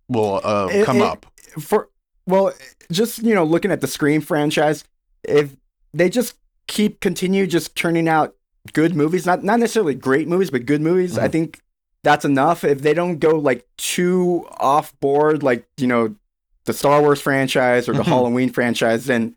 will 0.07 0.39
uh, 0.43 0.69
It- 0.71 0.85
come 0.85 0.97
it- 0.97 1.03
up. 1.03 1.25
for 1.59 1.89
well 2.25 2.53
just 2.91 3.19
you 3.23 3.33
know 3.33 3.43
looking 3.43 3.71
at 3.71 3.81
the 3.81 3.87
scream 3.87 4.21
franchise 4.21 4.83
if 5.23 5.55
they 5.93 6.09
just 6.09 6.35
keep 6.67 6.99
continue 7.01 7.47
just 7.47 7.75
turning 7.75 8.07
out 8.07 8.35
good 8.73 8.95
movies 8.95 9.25
not 9.25 9.43
not 9.43 9.59
necessarily 9.59 9.95
great 9.95 10.27
movies 10.27 10.51
but 10.51 10.65
good 10.65 10.81
movies 10.81 11.17
i 11.17 11.27
Mhm. 11.27 11.31
think 11.31 11.59
that's 12.03 12.25
enough. 12.25 12.63
If 12.63 12.81
they 12.81 12.93
don't 12.93 13.19
go 13.19 13.37
like 13.37 13.65
too 13.77 14.45
off 14.59 14.97
board 14.99 15.43
like 15.43 15.65
you 15.77 15.87
know 15.87 16.15
the 16.65 16.73
star 16.73 17.01
wars 17.01 17.21
franchise 17.21 17.87
or 17.89 17.93
the 17.93 18.03
Mhm. 18.03 18.07
halloween 18.07 18.49
franchise 18.49 19.05
then 19.05 19.35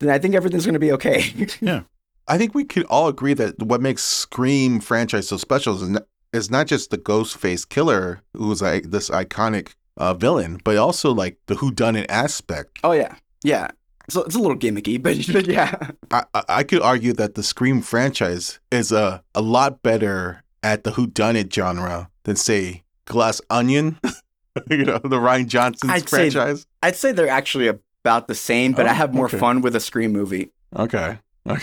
then 0.00 0.10
i 0.10 0.18
think 0.18 0.34
everything's 0.34 0.64
going 0.66 0.74
to 0.74 0.78
be 0.80 0.92
okay. 0.92 1.32
Yeah, 1.60 1.82
I 2.26 2.36
think 2.38 2.54
we 2.54 2.64
could 2.64 2.84
all 2.86 3.08
agree 3.08 3.34
that 3.34 3.62
what 3.62 3.80
makes 3.80 4.02
Scream 4.02 4.80
franchise 4.80 5.28
so 5.28 5.36
special 5.36 5.74
is 5.80 5.88
not, 5.88 6.06
is 6.32 6.50
not 6.50 6.66
just 6.66 6.90
the 6.90 6.96
ghost 6.96 7.36
face 7.36 7.64
killer, 7.64 8.20
who's 8.34 8.60
like 8.60 8.90
this 8.90 9.08
iconic 9.10 9.74
uh, 9.96 10.14
villain, 10.14 10.60
but 10.64 10.76
also 10.76 11.12
like 11.14 11.38
the 11.46 11.54
whodunit 11.54 12.06
aspect. 12.08 12.78
oh 12.84 12.92
yeah. 12.92 13.14
Yeah. 13.44 13.68
So 14.10 14.22
it's 14.24 14.34
a 14.34 14.38
little 14.38 14.56
gimmicky 14.58 15.00
but, 15.02 15.16
but 15.32 15.46
yeah. 15.46 15.76
I, 16.10 16.24
I- 16.34 16.44
I 16.60 16.62
could 16.64 16.82
argue 16.82 17.12
that 17.14 17.34
the 17.36 17.42
Scream 17.42 17.80
franchise 17.82 18.58
is 18.72 18.90
a, 18.92 19.22
a 19.34 19.40
lot 19.40 19.82
better 19.82 20.42
at 20.64 20.82
the 20.84 20.90
whodunit 20.92 21.52
genre 21.52 22.10
than 22.24 22.34
say 22.36 22.82
Glass 23.04 23.40
Onion, 23.50 23.98
you 24.70 24.84
know, 24.84 24.98
the 24.98 25.18
Rian 25.18 25.46
Johnson 25.46 25.90
I'd 25.90 26.08
say- 26.08 26.30
franchise. 26.30 26.66
i'd 26.82 26.96
say 26.96 27.12
they're 27.12 27.28
actually 27.28 27.68
about 27.68 28.28
the 28.28 28.34
same 28.34 28.72
but 28.72 28.86
Oh, 28.86 28.90
i 28.90 28.92
have 28.92 29.12
more 29.14 29.26
okay. 29.26 29.38
fun 29.38 29.60
with 29.62 29.76
a 29.76 29.80
scream 29.80 30.12
movie 30.12 30.50
Okay. 30.76 31.18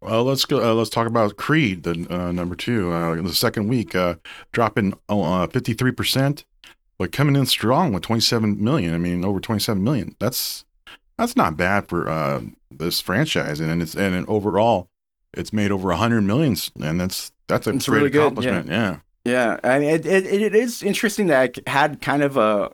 Well, 0.00 0.22
let's 0.24 0.44
go. 0.44 0.62
Uh, 0.70 0.74
let's 0.74 0.90
talk 0.90 1.06
about 1.08 1.36
Creed, 1.36 1.82
the 1.82 2.06
uh, 2.08 2.30
number 2.32 2.54
two, 2.54 2.92
uh, 2.92 3.20
the 3.20 3.34
second 3.34 3.66
week, 3.68 3.94
uh, 3.94 4.14
dropping 4.52 4.94
fifty 5.50 5.74
three 5.74 5.90
percent, 5.92 6.44
but 6.98 7.10
coming 7.12 7.34
in 7.36 7.44
strong 7.46 7.92
with 7.92 8.04
twenty 8.04 8.20
seven 8.20 8.62
million. 8.62 8.94
I 8.94 8.98
mean, 8.98 9.24
over 9.24 9.40
twenty 9.40 9.60
seven 9.60 9.82
million. 9.82 10.14
That's 10.20 10.64
that's 11.18 11.34
not 11.34 11.56
bad 11.56 11.88
for 11.88 12.08
uh, 12.08 12.42
this 12.70 13.00
franchise, 13.00 13.58
and 13.60 13.82
it's 13.82 13.96
and 13.96 14.24
overall, 14.28 14.88
it's 15.34 15.52
made 15.52 15.72
over 15.72 15.90
hundred 15.92 16.22
millions, 16.22 16.70
and 16.80 17.00
that's 17.00 17.32
that's 17.48 17.66
a 17.66 17.70
It's 17.70 17.86
great 17.88 17.96
really 17.98 18.10
good, 18.10 18.22
accomplishment. 18.22 18.68
Yeah. 18.68 18.98
Yeah, 19.24 19.58
I 19.64 19.78
mean, 19.78 19.90
it, 19.90 20.06
it, 20.06 20.24
it 20.26 20.54
is 20.54 20.82
interesting 20.82 21.26
that 21.26 21.58
it 21.58 21.68
had 21.68 22.00
kind 22.00 22.22
of 22.22 22.36
a 22.38 22.70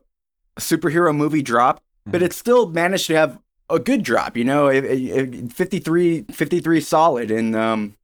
superhero 0.61 1.14
movie 1.16 1.43
drop, 1.43 1.83
but 2.07 2.21
Mhm. 2.21 2.25
it 2.26 2.33
still 2.33 2.69
managed 2.69 3.07
to 3.09 3.16
have 3.16 3.38
a 3.71 3.78
good 3.81 4.02
drop. 4.02 4.37
You 4.37 4.45
know, 4.45 4.69
it, 4.69 4.85
it, 4.85 5.35
it- 5.35 5.52
53, 5.52 6.23
53 6.31 6.81
solid, 6.81 7.31
and 7.31 7.57
um, 7.57 7.97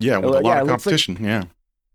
yeah, 0.00 0.16
with 0.18 0.24
a 0.30 0.40
lot 0.40 0.44
yeah, 0.44 0.60
of 0.62 0.68
it 0.68 0.70
looks 0.72 0.86
like- 0.86 0.92
competition. 0.96 1.18
yeah, 1.20 1.44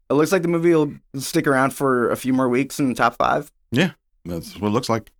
it 0.10 0.14
looks 0.14 0.32
like 0.32 0.42
the 0.44 0.48
movie 0.48 0.74
will 0.74 0.94
stick 1.16 1.48
around 1.48 1.72
for 1.72 2.10
a 2.12 2.16
few 2.16 2.34
more 2.34 2.48
weeks 2.48 2.80
in 2.80 2.88
the 2.88 2.96
top 2.96 3.18
five. 3.18 3.52
Yeah. 3.72 3.92
that's 4.26 4.58
what 4.58 4.70
it 4.70 4.72
looks 4.72 4.90
like. 4.90 5.12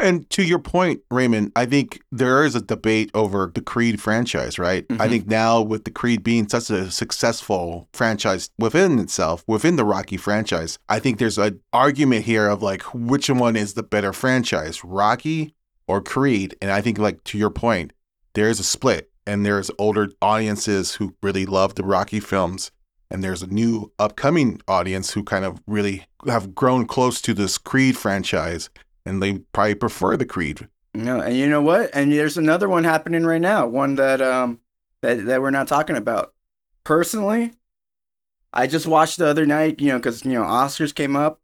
And 0.00 0.28
to 0.30 0.42
your 0.44 0.60
point, 0.60 1.00
Raymond, 1.10 1.50
I 1.56 1.66
think 1.66 2.00
there 2.12 2.44
is 2.44 2.54
a 2.54 2.60
debate 2.60 3.10
over 3.14 3.50
the 3.52 3.60
Creed 3.60 4.00
franchise, 4.00 4.58
right? 4.58 4.86
I 4.90 5.06
Mhm. 5.06 5.08
think 5.10 5.26
now 5.26 5.60
with 5.60 5.84
the 5.84 5.90
Creed 5.90 6.22
being 6.22 6.48
such 6.48 6.70
a 6.70 6.90
successful 6.90 7.88
franchise 7.92 8.50
within 8.58 8.98
itself, 9.00 9.42
within 9.48 9.74
the 9.76 9.84
Rocky 9.84 10.16
franchise, 10.16 10.78
I 10.88 11.00
think 11.00 11.18
there's 11.18 11.38
an 11.38 11.60
argument 11.72 12.26
here 12.26 12.48
of 12.48 12.62
like 12.62 12.82
which 12.94 13.28
one 13.28 13.56
is 13.56 13.74
the 13.74 13.82
better 13.82 14.12
franchise, 14.12 14.84
Rocky 14.84 15.54
or 15.88 16.00
Creed? 16.00 16.54
And 16.62 16.70
I 16.70 16.80
think 16.80 16.98
like 16.98 17.24
to 17.24 17.38
your 17.38 17.50
point, 17.50 17.92
there's 18.34 18.60
a 18.60 18.64
split 18.64 19.10
and 19.26 19.44
there's 19.44 19.70
older 19.78 20.10
audiences 20.22 20.94
who 20.94 21.14
really 21.22 21.44
love 21.44 21.74
the 21.74 21.82
Rocky 21.82 22.20
films 22.20 22.70
and 23.10 23.24
there's 23.24 23.42
a 23.42 23.46
new 23.46 23.90
upcoming 23.98 24.60
audience 24.68 25.12
who 25.12 25.24
kind 25.24 25.44
of 25.44 25.60
really 25.66 26.04
have 26.26 26.54
grown 26.54 26.86
close 26.86 27.20
to 27.22 27.34
this 27.34 27.58
Creed 27.58 27.96
franchise 27.96 28.68
and 29.08 29.22
they 29.22 29.38
probably 29.52 29.74
prefer 29.74 30.16
the 30.16 30.26
Creed 30.26 30.68
No, 30.94 31.20
and 31.20 31.36
you 31.36 31.48
know 31.48 31.62
what? 31.62 31.90
And 31.94 32.12
there's 32.12 32.36
another 32.36 32.68
one 32.68 32.84
happening 32.84 33.24
right 33.24 33.40
now. 33.40 33.66
One 33.66 33.96
that 33.96 34.20
um 34.20 34.60
that 35.02 35.24
that 35.26 35.40
we're 35.40 35.50
not 35.50 35.68
talking 35.68 35.96
about. 35.96 36.34
Personally, 36.84 37.52
I 38.52 38.66
just 38.66 38.86
watched 38.86 39.18
the 39.18 39.26
other 39.26 39.46
night. 39.46 39.80
You 39.80 39.88
know, 39.88 39.98
because 39.98 40.24
you 40.24 40.32
know 40.32 40.42
Oscars 40.42 40.94
came 40.94 41.16
up. 41.16 41.40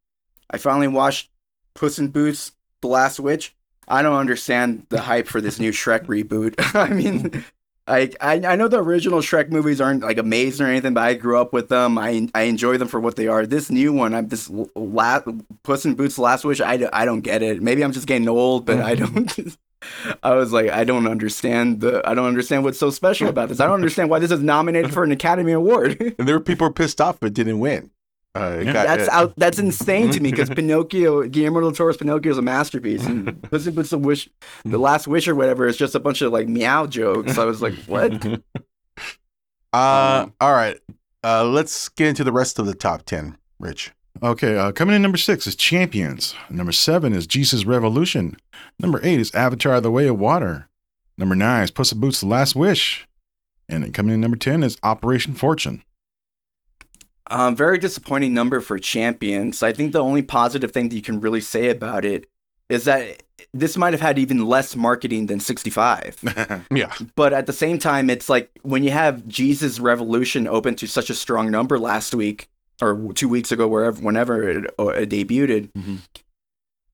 I 0.51 0.59
finally 0.59 0.89
watched 0.89 1.31
Puss 1.75 1.99
in 1.99 2.09
Boots: 2.09 2.53
The 2.81 2.89
Last 2.89 3.19
Wish. 3.19 3.55
I 3.87 4.03
don't 4.03 4.17
understand 4.17 4.87
the 4.89 5.03
hype 5.03 5.27
for 5.27 5.41
this 5.41 5.61
new 5.61 5.71
Shrek 5.71 6.07
reboot. 6.07 6.55
I 6.75 6.89
mean, 6.89 7.45
I, 7.87 8.11
I 8.21 8.35
I 8.47 8.57
know 8.57 8.69
the 8.69 8.83
original 8.83 9.21
Shrek 9.21 9.51
movies 9.51 9.81
aren't 9.81 10.03
like 10.03 10.17
amazing 10.17 10.65
or 10.65 10.71
anything, 10.71 10.95
but 10.95 11.03
I 11.03 11.15
grew 11.15 11.39
up 11.39 11.53
with 11.53 11.69
them. 11.69 11.99
I 11.99 12.29
I 12.35 12.43
enjoy 12.43 12.79
them 12.79 12.89
for 12.89 12.99
what 12.99 13.17
they 13.17 13.29
are. 13.29 13.47
This 13.47 13.71
new 13.71 13.93
one, 13.93 14.15
I'm 14.15 14.29
this 14.29 14.51
la- 14.75 15.21
Puss 15.63 15.85
in 15.85 15.95
Boots: 15.95 16.19
Last 16.19 16.45
Wish. 16.45 16.61
I, 16.61 16.89
I 16.93 17.05
don't 17.05 17.21
get 17.21 17.43
it. 17.43 17.63
Maybe 17.63 17.85
I'm 17.85 17.93
just 17.93 18.07
getting 18.07 18.29
old, 18.29 18.65
but 18.65 18.81
I 18.81 18.97
mm. 18.97 19.27
don't. 19.37 19.57
I 20.23 20.35
was 20.35 20.51
like, 20.51 20.71
I 20.71 20.85
don't 20.85 21.07
understand 21.07 21.83
the. 21.83 22.01
I 22.09 22.15
don't 22.15 22.27
understand 22.27 22.65
what's 22.65 22.79
so 22.79 22.89
special 22.89 23.29
about 23.29 23.51
this. 23.51 23.61
I 23.61 23.67
don't 23.67 23.75
understand 23.75 24.09
why 24.09 24.19
this 24.19 24.31
is 24.31 24.41
nominated 24.41 24.93
for 24.93 25.05
an 25.05 25.13
Academy 25.13 25.53
Award. 25.53 26.01
And 26.19 26.29
there 26.29 26.37
were 26.37 26.45
people 26.45 26.71
pissed 26.71 27.01
off 27.01 27.21
but 27.21 27.35
didn't 27.35 27.59
win. 27.59 27.91
Uh, 28.35 28.61
Yeah. 28.65 28.73
got- 28.73 28.87
That's 28.87 29.09
uh, 29.09 29.13
out. 29.13 29.35
That's 29.37 29.59
insane 29.59 30.11
to 30.11 30.21
me 30.21 30.31
because 30.31 30.49
Pinocchio, 30.57 31.23
Guillermo 31.29 31.61
del 31.61 31.73
Toro's 31.73 31.97
Pinocchio 31.97 32.33
is 32.33 32.39
a 32.39 32.43
masterpiece, 32.43 33.05
and 33.07 33.41
Puss 33.43 33.67
in 33.67 33.75
Boots: 33.75 33.91
The 33.91 33.99
Wish, 33.99 34.29
The 34.65 34.79
Last 34.79 35.07
Wish, 35.07 35.29
or 35.29 35.35
whatever 35.35 35.67
is 35.69 35.77
just 35.77 35.95
a 35.95 36.01
bunch 36.01 36.21
of 36.23 36.33
like 36.33 36.49
meow 36.49 36.87
jokes. 36.87 37.39
I 37.39 37.45
was 37.45 37.63
like, 37.63 37.75
what? 37.87 38.13
Uh, 39.73 40.29
all 40.41 40.53
right. 40.53 40.79
Uh, 41.25 41.45
let's 41.45 41.89
get 41.89 42.07
into 42.09 42.23
the 42.23 42.33
rest 42.33 42.59
of 42.61 42.67
the 42.67 42.75
top 42.75 43.03
10, 43.07 43.37
Rich. 43.59 43.93
Okay, 44.23 44.57
uh, 44.57 44.71
coming 44.71 44.95
in 44.95 45.03
number 45.03 45.19
six 45.19 45.47
is 45.49 45.57
Champions. 45.57 46.35
Number 46.49 46.71
seven 46.71 47.13
is 47.13 47.27
Jesus 47.27 47.65
Revolution. 47.65 48.37
Number 48.79 49.01
eight 49.03 49.19
is 49.19 49.35
Avatar: 49.35 49.81
The 49.81 49.91
Way 49.91 50.07
of 50.07 50.17
Water. 50.19 50.69
Number 51.19 51.35
nine 51.35 51.65
is 51.65 51.73
Puss 51.73 51.91
in 51.91 51.99
Boots: 51.99 52.21
The 52.21 52.29
Last 52.29 52.55
Wish. 52.55 53.09
And 53.69 53.83
then 53.83 53.91
coming 53.93 54.15
in 54.15 54.21
number 54.21 54.37
ten 54.37 54.63
is 54.63 54.77
Operation 54.85 55.35
Fortune. 55.35 55.83
Um, 57.31 57.57
very 57.57 57.79
disappointing 57.79 58.35
number 58.35 58.61
for 58.61 58.79
champions. 58.79 59.63
I 59.63 59.73
think 59.73 59.93
the 59.93 60.03
only 60.03 60.23
positive 60.23 60.73
thing 60.73 60.89
that 60.91 60.97
you 60.97 61.03
can 61.03 61.21
really 61.21 61.41
say 61.41 61.71
about 61.71 62.05
it 62.05 62.29
is 62.69 62.85
that 62.85 63.23
this 63.53 63.77
might 63.77 63.93
have 63.93 64.01
had 64.01 64.19
even 64.19 64.45
less 64.47 64.75
marketing 64.77 65.27
than 65.27 65.41
65. 65.41 66.65
Yeah. 66.71 66.93
but 67.15 67.33
at 67.33 67.47
the 67.47 67.53
same 67.53 67.79
time, 67.79 68.11
it's 68.11 68.29
like 68.29 68.51
when 68.63 68.83
you 68.85 68.91
have 68.91 69.27
Jesus 69.27 69.79
Revolution 69.81 70.47
open 70.47 70.75
to 70.77 70.87
such 70.87 71.09
a 71.11 71.15
strong 71.15 71.51
number 71.51 71.79
last 71.79 72.15
week 72.15 72.49
or 72.83 73.13
two 73.15 73.29
weeks 73.29 73.53
ago, 73.53 73.69
wherever, 73.69 74.01
whenever 74.01 74.49
it, 74.49 74.75
uh, 74.79 74.89
it 74.89 75.09
debuted. 75.11 75.71
Mhm. 75.73 75.99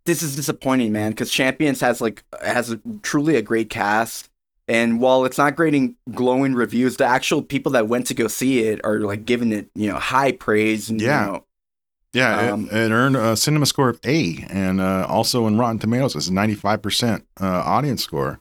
This 0.04 0.22
is 0.22 0.36
disappointing, 0.36 0.92
man, 0.92 1.10
because 1.12 1.30
Champions 1.30 1.80
has 1.80 2.00
like 2.00 2.24
has 2.42 2.70
a, 2.72 2.80
truly 3.02 3.36
a 3.36 3.42
great 3.42 3.68
cast. 3.70 4.28
And 4.68 5.00
while 5.00 5.24
it's 5.24 5.38
not 5.38 5.56
getting 5.56 5.96
glowing 6.12 6.54
reviews, 6.54 6.96
the 6.96 7.04
actual 7.04 7.42
people 7.42 7.72
that 7.72 7.88
went 7.88 8.06
to 8.08 8.14
go 8.14 8.28
see 8.28 8.60
it 8.64 8.80
are 8.84 9.00
like 9.00 9.24
giving 9.24 9.52
it, 9.52 9.68
you 9.74 9.88
know, 9.88 9.98
high 9.98 10.32
praise. 10.32 10.88
And, 10.90 11.00
Yeah. 11.00 11.26
You 11.26 11.32
know, 11.32 11.44
Yeah, 12.12 12.40
it- 12.46 12.50
Um, 12.52 12.68
it, 12.72 12.90
earned 12.90 13.16
a 13.16 13.36
cinema 13.36 13.66
score 13.66 13.88
of 13.88 14.00
A, 14.04 14.44
and 14.50 14.80
uh, 14.80 15.06
also 15.08 15.46
in 15.46 15.56
Rotten 15.58 15.78
Tomatoes, 15.78 16.16
it's 16.16 16.26
a 16.28 16.32
95% 16.32 17.22
uh, 17.40 17.44
audience 17.46 18.02
score. 18.02 18.40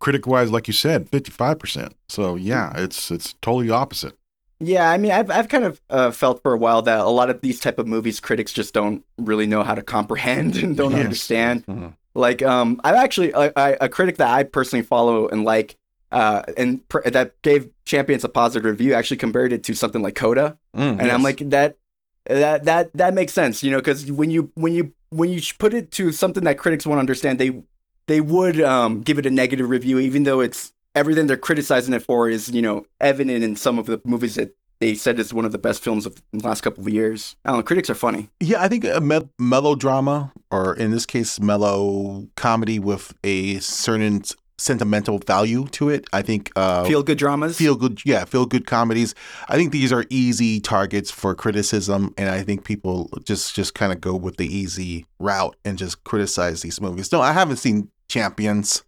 Critic 0.00 0.26
wise, 0.26 0.50
like 0.50 0.66
you 0.68 0.74
said, 0.74 1.10
55%. 1.10 1.92
So 2.10 2.36
yeah, 2.36 2.72
it's 2.76 3.10
it's 3.10 3.34
totally 3.40 3.70
opposite. 3.70 4.14
Yeah, 4.60 4.90
I 4.90 4.98
mean, 4.98 5.12
I've 5.12 5.30
I've 5.30 5.48
kind 5.48 5.64
of 5.64 5.80
uh, 5.88 6.10
felt 6.10 6.42
for 6.42 6.52
a 6.52 6.58
while 6.58 6.82
that 6.82 7.00
a 7.00 7.08
lot 7.08 7.30
of 7.30 7.40
these 7.40 7.58
type 7.60 7.78
of 7.78 7.86
movies 7.86 8.20
critics 8.20 8.52
just 8.52 8.74
don't 8.74 9.02
really 9.18 9.46
know 9.46 9.62
how 9.62 9.74
to 9.74 9.82
comprehend 9.82 10.56
and 10.62 10.76
don't 10.76 10.92
Yes. 10.92 11.00
understand. 11.04 11.66
Mhm. 11.66 11.94
Like, 12.16 12.42
um, 12.42 12.80
I've 12.82 12.96
actually 12.96 13.32
a, 13.32 13.52
a 13.56 13.76
a 13.82 13.88
critic 13.88 14.16
that 14.16 14.28
I 14.28 14.42
personally 14.42 14.84
follow 14.84 15.28
and 15.28 15.44
like, 15.44 15.76
uh, 16.10 16.42
and 16.56 16.86
pr- 16.88 17.08
that 17.08 17.40
gave 17.42 17.68
Champions 17.84 18.24
a 18.24 18.28
positive 18.28 18.64
review. 18.64 18.94
Actually, 18.94 19.18
compared 19.18 19.52
it 19.52 19.62
to 19.64 19.74
something 19.74 20.02
like 20.02 20.14
Coda, 20.14 20.58
Mm, 20.74 21.00
and 21.00 21.10
I'm 21.10 21.22
like 21.22 21.38
that, 21.50 21.76
that 22.24 22.64
that 22.64 22.92
that 22.94 23.14
makes 23.14 23.32
sense, 23.32 23.62
you 23.62 23.70
know, 23.70 23.78
because 23.78 24.10
when 24.10 24.30
you 24.30 24.50
when 24.54 24.72
you 24.72 24.92
when 25.10 25.30
you 25.30 25.40
put 25.58 25.74
it 25.74 25.90
to 25.92 26.12
something 26.12 26.44
that 26.44 26.58
critics 26.58 26.86
won't 26.86 27.00
understand, 27.00 27.38
they 27.38 27.62
they 28.06 28.20
would 28.20 28.60
um 28.60 29.02
give 29.02 29.18
it 29.18 29.26
a 29.26 29.30
negative 29.30 29.68
review, 29.68 29.98
even 29.98 30.24
though 30.24 30.40
it's 30.40 30.72
everything 30.94 31.26
they're 31.26 31.36
criticizing 31.36 31.94
it 31.94 32.02
for 32.02 32.28
is 32.30 32.48
you 32.50 32.62
know 32.62 32.86
evident 33.00 33.44
in 33.44 33.56
some 33.56 33.78
of 33.78 33.86
the 33.86 34.00
movies 34.04 34.34
that 34.36 34.56
they 34.80 34.94
said 34.94 35.18
it's 35.18 35.32
one 35.32 35.44
of 35.44 35.52
the 35.52 35.58
best 35.58 35.82
films 35.82 36.06
of 36.06 36.20
the 36.32 36.46
last 36.46 36.60
couple 36.62 36.82
of 36.86 36.88
years. 36.92 37.36
I 37.44 37.50
don't 37.50 37.58
know, 37.58 37.62
critics 37.62 37.88
are 37.90 37.94
funny. 37.94 38.28
Yeah, 38.40 38.62
I 38.62 38.68
think 38.68 38.84
a 38.84 39.00
me- 39.00 39.28
melodrama, 39.38 40.32
or 40.50 40.74
in 40.74 40.90
this 40.90 41.06
case, 41.06 41.40
mellow 41.40 42.28
comedy 42.36 42.78
with 42.78 43.14
a 43.24 43.58
certain 43.60 44.22
sentimental 44.58 45.18
value 45.18 45.66
to 45.68 45.90
it. 45.90 46.06
I 46.14 46.22
think 46.22 46.50
uh, 46.56 46.84
Feel 46.84 47.02
good 47.02 47.18
dramas. 47.18 47.56
feel 47.58 47.74
good, 47.74 48.00
yeah, 48.06 48.24
feel 48.24 48.46
good 48.46 48.66
comedies. 48.66 49.14
I 49.48 49.56
think 49.56 49.70
these 49.72 49.92
are 49.92 50.04
easy 50.08 50.60
targets 50.60 51.10
for 51.10 51.34
criticism, 51.34 52.14
and 52.16 52.28
I 52.30 52.42
think 52.42 52.64
people 52.64 53.10
just 53.24 53.54
just 53.54 53.74
kind 53.74 53.92
of 53.92 54.00
go 54.00 54.14
with 54.16 54.36
the 54.38 54.46
easy 54.46 55.06
route 55.18 55.56
and 55.64 55.76
just 55.78 56.04
criticize 56.04 56.62
these 56.62 56.80
movies. 56.80 57.12
No, 57.12 57.20
I 57.20 57.32
haven't 57.32 57.56
seen 57.58 57.90
Champions. 58.08 58.82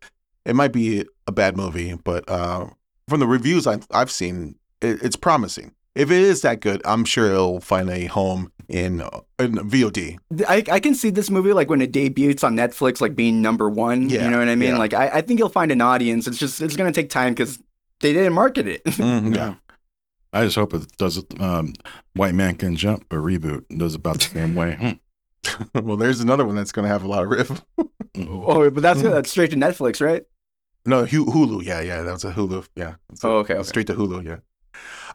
It 0.47 0.54
might 0.57 0.73
be 0.73 1.04
a 1.26 1.33
bad 1.33 1.57
movie, 1.57 1.92
but 2.02 2.25
uh, 2.30 2.68
from 3.09 3.21
the 3.21 3.26
reviews 3.26 3.66
I've 3.66 3.87
I've 3.90 4.11
seen, 4.11 4.54
it, 4.80 5.02
it's 5.02 5.16
promising. 5.16 5.73
If 5.98 6.12
it 6.12 6.22
is 6.22 6.42
that 6.42 6.60
good, 6.60 6.80
I'm 6.84 7.04
sure 7.04 7.26
it'll 7.26 7.60
find 7.60 7.90
a 7.90 8.04
home 8.06 8.52
in 8.68 9.00
uh, 9.00 9.20
in 9.40 9.54
VOD. 9.54 10.16
I, 10.48 10.62
I 10.70 10.78
can 10.78 10.94
see 10.94 11.10
this 11.10 11.28
movie 11.28 11.52
like 11.52 11.68
when 11.68 11.82
it 11.82 11.90
debuts 11.90 12.44
on 12.44 12.54
Netflix, 12.54 13.00
like 13.00 13.16
being 13.16 13.42
number 13.42 13.68
one. 13.68 14.08
Yeah, 14.08 14.24
you 14.24 14.30
know 14.30 14.38
what 14.38 14.48
I 14.48 14.54
mean? 14.54 14.70
yeah. 14.70 14.78
Like 14.78 14.94
I, 14.94 15.08
I 15.08 15.20
think 15.22 15.40
you'll 15.40 15.48
find 15.48 15.72
an 15.72 15.80
audience. 15.80 16.28
It's 16.28 16.38
just 16.38 16.60
it's 16.60 16.76
gonna 16.76 16.92
take 16.92 17.10
time 17.10 17.32
because 17.34 17.58
they 18.00 18.12
didn't 18.12 18.32
market 18.32 18.68
it. 18.68 18.84
Mhm, 18.98 19.34
yeah. 19.34 19.54
I 20.32 20.44
just 20.44 20.56
hope 20.56 20.72
it 20.74 20.86
does 20.98 21.24
um, 21.40 21.72
White 22.14 22.34
Man 22.34 22.54
Can 22.54 22.76
Jump, 22.76 23.04
a 23.10 23.16
reboot, 23.16 23.64
does 23.76 23.94
about 23.94 24.18
the 24.20 24.24
same 24.26 24.54
way. 24.54 24.76
Hmm. 24.76 24.92
well, 25.86 25.96
there's 25.96 26.20
another 26.20 26.44
one 26.44 26.54
that's 26.54 26.70
going 26.70 26.84
to 26.84 26.90
have 26.92 27.02
a 27.02 27.08
lot 27.08 27.24
of 27.24 27.30
riff. 27.30 27.62
oh, 28.18 28.70
but 28.70 28.82
that's 28.82 29.00
that's 29.02 29.30
straight 29.30 29.50
to 29.52 29.56
Netflix, 29.56 30.04
right? 30.04 30.22
No, 30.84 31.04
Hulu. 31.04 31.64
Yeah, 31.64 31.80
yeah, 31.80 32.02
that 32.02 32.12
was 32.12 32.24
a 32.24 32.32
Hulu. 32.32 32.68
Yeah. 32.76 32.94
It's 33.10 33.24
Oh, 33.24 33.38
okay, 33.38 33.54
okay. 33.54 33.62
Straight 33.62 33.86
to 33.88 33.94
Hulu. 33.94 34.24
Yeah. 34.24 34.36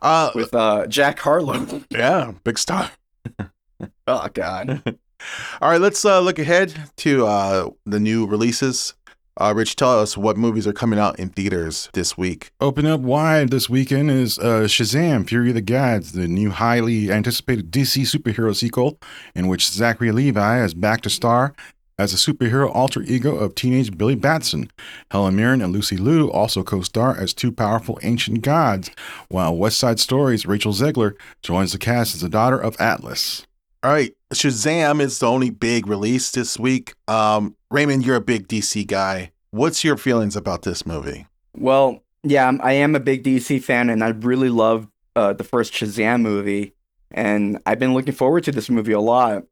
Uh, 0.02 0.32
With 0.36 0.54
uh, 0.54 0.88
Jack 0.88 1.20
Harlow. 1.20 1.84
yeah, 1.90 2.34
big 2.44 2.60
star. 2.60 2.92
oh 4.08 4.28
God. 4.34 4.82
All 5.62 5.70
right, 5.70 5.80
let's 5.80 6.04
uh, 6.04 6.20
look 6.20 6.38
ahead 6.40 6.90
to 6.98 7.26
uh, 7.26 7.70
the 7.86 8.00
new 8.00 8.26
releases. 8.26 8.94
Uh, 9.40 9.54
Rich, 9.56 9.78
tell 9.78 10.00
us 10.00 10.16
what 10.16 10.38
movies 10.38 10.68
are 10.68 10.74
coming 10.74 11.00
out 11.00 11.18
in 11.18 11.30
theaters 11.30 11.90
this 11.94 12.16
week. 12.18 12.52
Open 12.60 12.86
up 12.86 13.00
wide 13.00 13.50
this 13.50 13.68
weekend 13.70 14.12
is 14.12 14.38
uh, 14.38 14.68
Shazam: 14.68 15.28
Fury 15.28 15.50
of 15.50 15.56
the 15.56 15.62
Gods, 15.62 16.12
the 16.12 16.28
new 16.28 16.52
highly 16.52 17.12
anticipated 17.12 17.72
DC 17.72 18.04
superhero 18.04 18.56
sequel, 18.56 19.00
in 19.34 19.48
which 19.48 19.68
Zachary 19.70 20.12
Levi 20.12 20.64
is 20.64 20.74
back 20.74 21.02
to 21.02 21.10
star 21.10 21.56
as 22.04 22.14
a 22.14 22.18
superhero 22.18 22.70
alter 22.76 23.02
ego 23.04 23.36
of 23.36 23.56
teenage 23.56 23.98
Billy 23.98 24.16
Batson. 24.16 24.70
Helen 25.10 25.38
Mirren 25.38 25.62
and 25.62 25.72
Lucy 25.72 25.96
Liu 25.96 26.30
also 26.30 26.62
co-star 26.62 27.18
as 27.18 27.34
two 27.34 27.52
powerful 27.52 27.98
ancient 28.04 28.42
gods, 28.42 28.92
while 29.30 29.56
West 29.56 29.78
Side 29.78 30.00
Story's 30.00 30.46
Rachel 30.46 30.74
Zegler 30.74 31.14
joins 31.42 31.72
the 31.72 31.78
cast 31.78 32.14
as 32.14 32.22
the 32.22 32.30
daughter 32.30 32.60
of 32.60 32.76
Atlas. 32.80 33.48
All 33.84 33.92
right, 33.92 34.14
Shazam 34.34 35.02
is 35.02 35.20
the 35.20 35.28
only 35.28 35.50
big 35.50 35.88
release 35.88 36.32
this 36.32 36.60
week. 36.60 36.94
Um, 37.08 37.56
Raymond, 37.72 38.06
you're 38.06 38.18
a 38.18 38.22
big 38.22 38.48
DC 38.48 38.86
guy. 38.86 39.32
What's 39.52 39.84
your 39.84 39.98
feelings 39.98 40.36
about 40.36 40.64
this 40.64 40.86
movie? 40.86 41.28
Well, 41.56 42.04
yeah, 42.24 42.48
I'm, 42.48 42.60
I 42.62 42.74
am 42.74 42.96
a 42.96 43.00
big 43.00 43.24
DC 43.24 43.64
fan, 43.64 43.90
and 43.90 44.04
I 44.04 44.10
really 44.10 44.50
loved 44.50 44.90
uh, 45.16 45.34
the 45.34 45.44
first 45.44 45.74
Shazam 45.74 46.22
movie, 46.22 46.74
and 47.12 47.60
I've 47.66 47.80
been 47.80 47.94
looking 47.94 48.14
forward 48.14 48.44
to 48.46 48.52
this 48.52 48.70
movie 48.70 48.94
a 48.94 49.00
lot. 49.00 49.44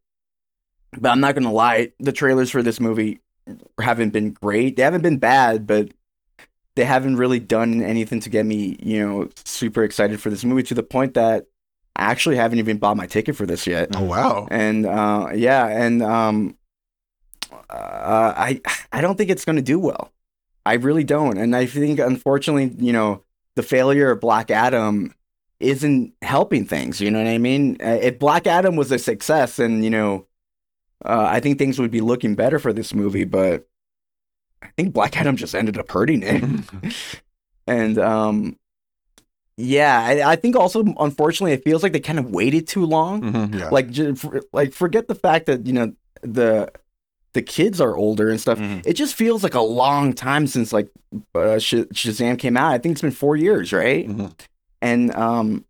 But 0.97 1.09
I'm 1.11 1.19
not 1.21 1.35
gonna 1.35 1.51
lie, 1.51 1.91
the 1.99 2.11
trailers 2.11 2.51
for 2.51 2.61
this 2.61 2.79
movie 2.79 3.19
haven't 3.79 4.11
been 4.11 4.31
great. 4.31 4.75
They 4.75 4.83
haven't 4.83 5.01
been 5.01 5.17
bad, 5.17 5.65
but 5.65 5.89
they 6.75 6.85
haven't 6.85 7.17
really 7.17 7.39
done 7.39 7.81
anything 7.81 8.19
to 8.21 8.29
get 8.29 8.45
me, 8.45 8.77
you 8.81 9.05
know, 9.05 9.29
super 9.45 9.83
excited 9.83 10.21
for 10.21 10.29
this 10.29 10.43
movie 10.43 10.63
to 10.63 10.73
the 10.73 10.83
point 10.83 11.13
that 11.15 11.45
I 11.95 12.03
actually 12.11 12.37
haven't 12.37 12.59
even 12.59 12.77
bought 12.77 12.97
my 12.97 13.07
ticket 13.07 13.35
for 13.35 13.45
this 13.45 13.67
yet 13.67 13.89
Oh 13.95 14.03
wow! 14.03 14.47
and 14.49 14.85
uh, 14.85 15.29
yeah, 15.33 15.67
and 15.67 16.01
um, 16.01 16.57
uh, 17.69 18.33
I 18.37 18.61
I 18.91 19.01
don't 19.01 19.17
think 19.17 19.29
it's 19.29 19.45
going 19.45 19.57
to 19.57 19.61
do 19.61 19.79
well. 19.79 20.11
I 20.65 20.73
really 20.75 21.03
don't, 21.03 21.37
and 21.37 21.55
I 21.55 21.65
think 21.65 21.99
unfortunately, 21.99 22.75
you 22.77 22.93
know, 22.93 23.23
the 23.55 23.63
failure 23.63 24.11
of 24.11 24.19
Black 24.21 24.51
Adam 24.51 25.13
isn't 25.59 26.13
helping 26.21 26.65
things. 26.65 27.01
You 27.01 27.11
know 27.11 27.19
what 27.19 27.27
I 27.29 27.37
mean? 27.37 27.77
Uh, 27.81 27.99
If 28.01 28.19
Black 28.19 28.47
Adam 28.47 28.75
was 28.75 28.91
a 28.91 28.99
success, 28.99 29.59
and 29.59 29.83
you 29.83 29.89
know, 29.89 30.27
uh, 31.05 31.25
I 31.29 31.39
think 31.39 31.57
things 31.57 31.79
would 31.79 31.91
be 31.91 32.01
looking 32.01 32.35
better 32.35 32.59
for 32.59 32.73
this 32.73 32.93
movie. 32.93 33.23
But 33.25 33.67
I 34.61 34.67
think 34.77 34.93
Black 34.93 35.17
Adam 35.17 35.35
just 35.35 35.55
ended 35.55 35.77
up 35.77 35.89
hurting 35.91 36.23
it, 36.23 36.43
and 37.67 37.97
um. 37.97 38.57
Yeah, 39.57 39.99
I, 40.01 40.31
I 40.31 40.35
think 40.37 40.55
also 40.55 40.83
unfortunately 40.97 41.51
it 41.51 41.63
feels 41.63 41.83
like 41.83 41.91
they 41.93 41.99
kind 41.99 42.17
of 42.17 42.31
waited 42.31 42.67
too 42.67 42.83
long 42.85 43.21
Mhm, 43.21 43.59
yeah. 43.59 43.69
like 43.69 43.91
ju- 43.91 44.15
for, 44.15 44.41
like 44.53 44.73
forget 44.73 45.07
the 45.07 45.13
fact 45.13 45.45
that 45.45 45.67
you 45.67 45.73
know 45.73 45.93
the 46.23 46.71
the 47.33 47.43
kids 47.43 47.79
are 47.79 47.95
older 47.95 48.29
and 48.29 48.39
stuff. 48.41 48.57
Mhm. 48.57 48.83
It 48.87 48.93
just 48.93 49.13
feels 49.13 49.43
like 49.43 49.53
a 49.53 49.61
long 49.61 50.13
time 50.13 50.47
since 50.47 50.73
like 50.73 50.89
uh, 51.35 51.59
Sh- 51.59 51.85
Shazam 51.93 52.39
came 52.39 52.57
out. 52.57 52.71
I 52.73 52.77
think 52.79 52.93
it's 52.93 53.01
been 53.01 53.11
four 53.11 53.35
years, 53.35 53.71
right? 53.71 54.07
Mhm. 54.07 54.33
And 54.81 55.13
um, 55.15 55.65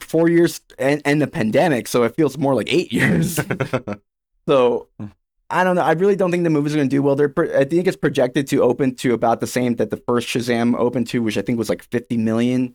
four 0.00 0.28
years 0.28 0.60
and, 0.78 1.02
and 1.04 1.20
the 1.20 1.26
pandemic, 1.26 1.88
so 1.88 2.04
it 2.04 2.14
feels 2.14 2.38
more 2.38 2.54
like 2.54 2.72
eight 2.72 2.92
years. 2.92 3.40
so 4.46 4.88
Hmm. 4.98 5.06
I 5.48 5.62
don't 5.62 5.76
know. 5.76 5.82
I 5.82 5.92
really 5.92 6.16
don't 6.16 6.32
think 6.32 6.42
the 6.42 6.50
movie's 6.50 6.74
going 6.74 6.88
to 6.88 6.96
do 6.96 7.02
well. 7.02 7.14
They're 7.14 7.28
pro- 7.28 7.56
I 7.56 7.62
think 7.64 7.86
it's 7.86 7.96
projected 7.96 8.48
to 8.48 8.62
open 8.62 8.96
to 8.96 9.14
about 9.14 9.38
the 9.38 9.46
same 9.46 9.76
that 9.76 9.90
the 9.90 9.96
first 9.96 10.26
Shazam 10.26 10.76
opened 10.76 11.06
to, 11.08 11.22
which 11.22 11.38
I 11.38 11.42
think 11.42 11.56
was 11.56 11.68
like 11.68 11.84
50 11.84 12.16
million. 12.16 12.74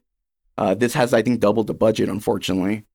Uh, 0.58 0.74
this 0.74 0.94
has, 0.94 1.14
I 1.14 1.22
think, 1.22 1.42
doubled 1.42 1.68
the 1.68 1.74
budget, 1.74 2.08
unfortunately. 2.08 2.86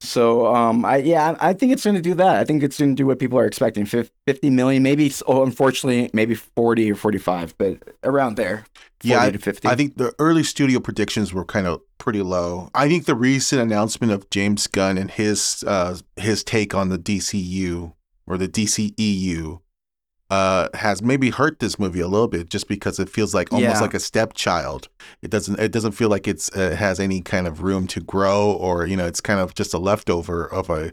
So, 0.00 0.46
um, 0.46 0.84
I 0.84 0.98
yeah, 0.98 1.34
I 1.40 1.50
I 1.50 1.52
think 1.52 1.72
it's 1.72 1.84
going 1.84 1.96
to 1.96 2.00
do 2.00 2.14
that. 2.14 2.36
I 2.36 2.44
think 2.44 2.62
it's 2.62 2.78
going 2.78 2.92
to 2.92 2.94
do 3.02 3.04
what 3.06 3.18
people 3.18 3.38
are 3.38 3.44
expecting, 3.44 3.84
50 3.84 4.12
million, 4.48 4.82
maybe. 4.82 5.12
Oh, 5.26 5.42
unfortunately, 5.42 6.08
maybe 6.14 6.34
40 6.36 6.92
or 6.92 6.94
45, 6.94 7.58
but 7.58 7.78
around 8.04 8.36
there, 8.36 8.64
40 9.00 9.08
Yeah, 9.08 9.30
to 9.30 9.38
50. 9.38 9.68
I 9.68 9.74
think 9.74 9.96
the 9.96 10.14
early 10.20 10.44
studio 10.44 10.78
predictions 10.80 11.34
were 11.34 11.44
kind 11.44 11.66
of 11.66 11.82
pretty 11.98 12.22
low. 12.22 12.70
I 12.74 12.88
think 12.88 13.06
the 13.06 13.16
recent 13.16 13.60
announcement 13.60 14.12
of 14.12 14.30
James 14.30 14.68
Gunn 14.68 14.96
and 14.96 15.10
his 15.10 15.64
uh, 15.66 15.98
his 16.16 16.44
take 16.44 16.74
on 16.74 16.88
the 16.90 16.98
DCU 16.98 17.92
or 18.28 18.36
the 18.38 18.48
DCEU 18.48 19.60
uh, 20.30 20.68
has 20.74 21.00
maybe 21.00 21.30
hurt 21.30 21.58
this 21.58 21.78
movie 21.78 22.00
a 22.00 22.08
little 22.08 22.28
bit, 22.28 22.50
just 22.50 22.68
because 22.68 22.98
it 22.98 23.08
feels 23.08 23.34
like 23.34 23.50
almost 23.52 23.76
Yeah. 23.76 23.80
like 23.80 23.94
a 23.94 24.00
stepchild. 24.00 24.88
It 25.22 25.30
doesn't 25.30 25.58
it 25.58 25.72
doesn't 25.72 25.92
feel 25.92 26.10
like 26.10 26.28
it's 26.28 26.54
uh, 26.54 26.76
has 26.76 27.00
any 27.00 27.22
kind 27.22 27.46
of 27.46 27.62
room 27.62 27.86
to 27.88 28.00
grow, 28.00 28.52
or 28.52 28.86
you 28.86 28.96
know, 28.96 29.06
it's 29.06 29.22
kind 29.22 29.40
of 29.40 29.54
just 29.54 29.72
a 29.72 29.78
leftover 29.78 30.44
of 30.46 30.68
a 30.68 30.92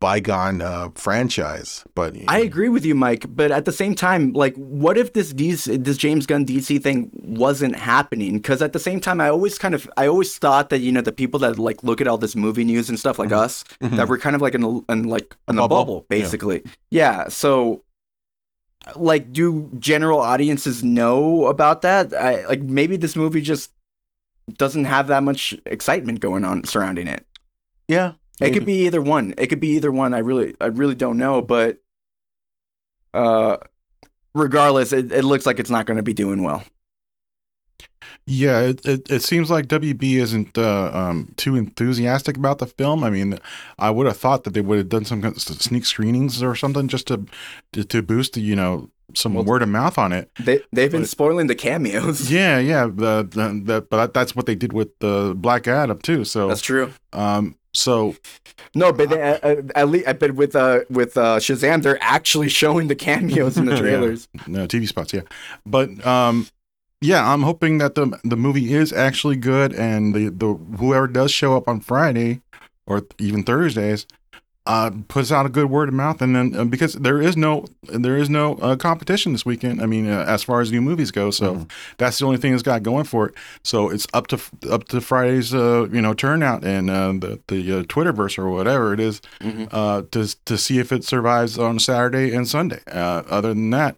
bygone 0.00 0.60
uh, 0.62 0.90
franchise. 0.94 1.84
But 1.94 2.14
I 2.28 2.38
agree 2.40 2.68
with 2.68 2.84
you, 2.84 2.94
Mike. 2.94 3.24
But 3.28 3.50
at 3.50 3.64
the 3.64 3.72
same 3.72 3.94
time, 3.94 4.32
like, 4.32 4.54
what 4.56 4.98
if 4.98 5.12
this 5.14 5.32
DC, 5.32 5.82
this 5.84 5.96
James 5.96 6.26
Gunn 6.26 6.44
DC 6.44 6.82
thing 6.82 7.10
wasn't 7.14 7.76
happening? 7.76 8.36
Because 8.36 8.60
at 8.62 8.72
the 8.72 8.78
same 8.78 9.00
time, 9.00 9.20
I 9.20 9.28
always 9.30 9.58
kind 9.58 9.74
of, 9.74 9.88
I 9.96 10.06
always 10.06 10.36
thought 10.38 10.68
that 10.70 10.78
you 10.80 10.92
know 10.92 11.00
the 11.00 11.12
people 11.12 11.40
that 11.40 11.58
like 11.58 11.82
look 11.82 12.00
at 12.00 12.08
all 12.08 12.18
this 12.18 12.36
movie 12.36 12.64
news 12.64 12.88
and 12.88 12.98
stuff 12.98 13.18
like 13.18 13.32
us, 13.32 13.64
Mhm. 13.80 13.96
that 13.96 14.08
we're 14.08 14.18
kind 14.18 14.36
of 14.36 14.42
like 14.42 14.54
in, 14.54 14.62
a, 14.62 14.92
in 14.92 15.04
like 15.04 15.34
in 15.48 15.56
a 15.58 15.62
bubble? 15.62 15.76
bubble, 15.76 16.06
basically. 16.08 16.62
Yeah. 16.90 17.28
So, 17.28 17.82
like, 18.94 19.32
do 19.32 19.70
general 19.78 20.20
audiences 20.20 20.84
know 20.84 21.46
about 21.46 21.82
that? 21.82 22.12
I 22.14 22.46
like 22.46 22.62
maybe 22.62 22.96
this 22.96 23.16
movie 23.16 23.40
just 23.40 23.72
doesn't 24.54 24.84
have 24.84 25.08
that 25.08 25.22
much 25.24 25.54
excitement 25.66 26.20
going 26.20 26.44
on 26.44 26.62
surrounding 26.64 27.08
it. 27.08 27.26
yeah, 27.88 28.12
It 28.40 28.52
could 28.52 28.66
be 28.66 28.86
either 28.86 29.00
one. 29.00 29.34
It 29.38 29.46
could 29.46 29.60
be 29.60 29.68
either 29.70 29.90
one. 29.90 30.12
I 30.14 30.18
really, 30.18 30.54
I 30.60 30.66
really 30.66 30.94
don't 30.94 31.16
know. 31.16 31.40
But, 31.42 31.78
uh, 33.14 33.56
regardless, 34.34 34.92
it, 34.92 35.10
it 35.12 35.24
looks 35.24 35.46
like 35.46 35.58
it's 35.58 35.70
not 35.70 35.86
going 35.86 35.96
to 35.96 36.02
be 36.02 36.12
doing 36.14 36.42
well. 36.42 36.62
Yeah, 38.28 38.60
it, 38.60 38.84
it, 38.84 39.10
it 39.10 39.22
seems 39.22 39.50
like 39.50 39.66
WB 39.68 40.16
isn't 40.16 40.58
uh, 40.58 40.90
um, 40.92 41.32
too 41.36 41.54
enthusiastic 41.54 42.36
about 42.36 42.58
the 42.58 42.66
film. 42.66 43.04
I 43.04 43.10
mean, 43.10 43.38
I 43.78 43.90
would 43.90 44.06
have 44.06 44.16
thought 44.16 44.44
that 44.44 44.50
they 44.54 44.60
would 44.60 44.78
have 44.78 44.88
done 44.88 45.04
some 45.04 45.22
kind 45.22 45.34
of 45.36 45.40
sneak 45.42 45.84
screenings 45.86 46.42
or 46.42 46.54
something 46.56 46.88
just 46.88 47.06
to 47.06 47.24
to, 47.72 47.84
to 47.84 48.02
boost, 48.02 48.32
the, 48.34 48.40
you 48.40 48.56
know, 48.56 48.90
some 49.14 49.34
Well- 49.34 49.44
word 49.44 49.62
of 49.62 49.68
mouth 49.68 49.96
on 49.96 50.12
it. 50.12 50.30
They 50.40 50.60
they've 50.72 50.90
been 50.90 51.02
But- 51.02 51.08
spoiling 51.08 51.46
the 51.46 51.54
cameos. 51.54 52.28
Yeah, 52.36 52.58
yeah, 52.58 52.86
the, 52.86 53.22
the, 53.30 53.60
the, 53.64 53.82
but 53.88 54.12
that's 54.12 54.34
what 54.34 54.46
they 54.46 54.56
did 54.56 54.72
with 54.72 54.98
the 54.98 55.34
Black 55.36 55.68
Adam 55.68 55.98
too. 56.00 56.24
So, 56.24 56.48
That's 56.48 56.60
true. 56.60 56.92
um, 57.12 57.54
so 57.76 58.14
No, 58.74 58.92
but 58.92 59.10
they, 59.10 59.20
uh, 59.22 59.38
uh, 59.42 59.62
at 59.74 59.88
least, 59.88 60.06
but 60.18 60.32
with 60.34 60.54
uh 60.56 60.80
with 60.90 61.16
uh 61.16 61.36
Shazam, 61.38 61.82
they're 61.82 61.98
actually 62.02 62.48
showing 62.48 62.88
the 62.88 62.94
cameos 62.94 63.56
in 63.56 63.66
the 63.66 63.72
Yeah. 63.76 63.80
trailers. 63.80 64.28
no 64.46 64.66
TV 64.66 64.86
spots, 64.86 65.12
yeah. 65.12 65.22
But 65.64 66.04
um, 66.06 66.46
yeah, 67.00 67.30
I'm 67.32 67.42
hoping 67.42 67.78
that 67.78 67.94
the 67.94 68.18
the 68.24 68.36
movie 68.36 68.72
is 68.74 68.92
actually 68.92 69.36
good, 69.36 69.72
and 69.74 70.14
the 70.14 70.28
the 70.30 70.54
whoever 70.78 71.06
does 71.06 71.30
show 71.30 71.56
up 71.56 71.68
on 71.68 71.80
Friday 71.80 72.40
or 72.86 73.02
even 73.18 73.42
Thursdays, 73.44 74.06
uh, 74.66 74.90
puts 75.08 75.30
out 75.30 75.46
a 75.46 75.48
good 75.48 75.70
word 75.70 75.88
of 75.88 75.94
mouth, 75.94 76.20
and 76.20 76.34
then 76.34 76.54
uh, 76.56 76.64
because 76.64 76.94
there 76.94 77.20
is 77.22 77.36
no 77.36 77.64
there 77.82 78.16
is 78.16 78.28
no 78.28 78.54
uh, 78.56 78.74
competition 78.76 79.32
this 79.32 79.46
weekend. 79.46 79.80
I 79.80 79.86
mean, 79.86 80.08
uh, 80.08 80.24
as 80.26 80.42
far 80.42 80.60
as 80.60 80.72
new 80.72 80.80
movies 80.80 81.10
go, 81.12 81.30
so 81.30 81.54
Mhm. 81.54 81.70
that's 81.98 82.18
the 82.18 82.26
only 82.26 82.38
thing 82.38 82.50
that's 82.50 82.62
got 82.64 82.82
going 82.82 83.04
for 83.04 83.28
it. 83.28 83.34
So 83.62 83.88
it's 83.90 84.06
up 84.12 84.26
to 84.28 84.38
up 84.70 84.84
to 84.88 85.00
Friday's 85.00 85.54
uh, 85.54 85.86
you 85.92 86.00
know 86.02 86.14
turnout 86.14 86.64
and 86.64 86.90
uh, 86.90 87.12
the 87.12 87.40
the 87.48 87.84
Twitterverse 87.84 88.38
or 88.38 88.50
whatever 88.50 88.92
it 88.92 89.00
is 89.00 89.20
Mhm. 89.40 89.68
uh, 89.72 90.02
to 90.10 90.36
to 90.46 90.58
see 90.58 90.78
if 90.80 90.90
it 90.92 91.04
survives 91.04 91.58
on 91.58 91.78
Saturday 91.78 92.34
and 92.34 92.48
Sunday. 92.48 92.80
Uh, 92.90 93.22
other 93.30 93.50
than 93.54 93.70
that, 93.70 93.96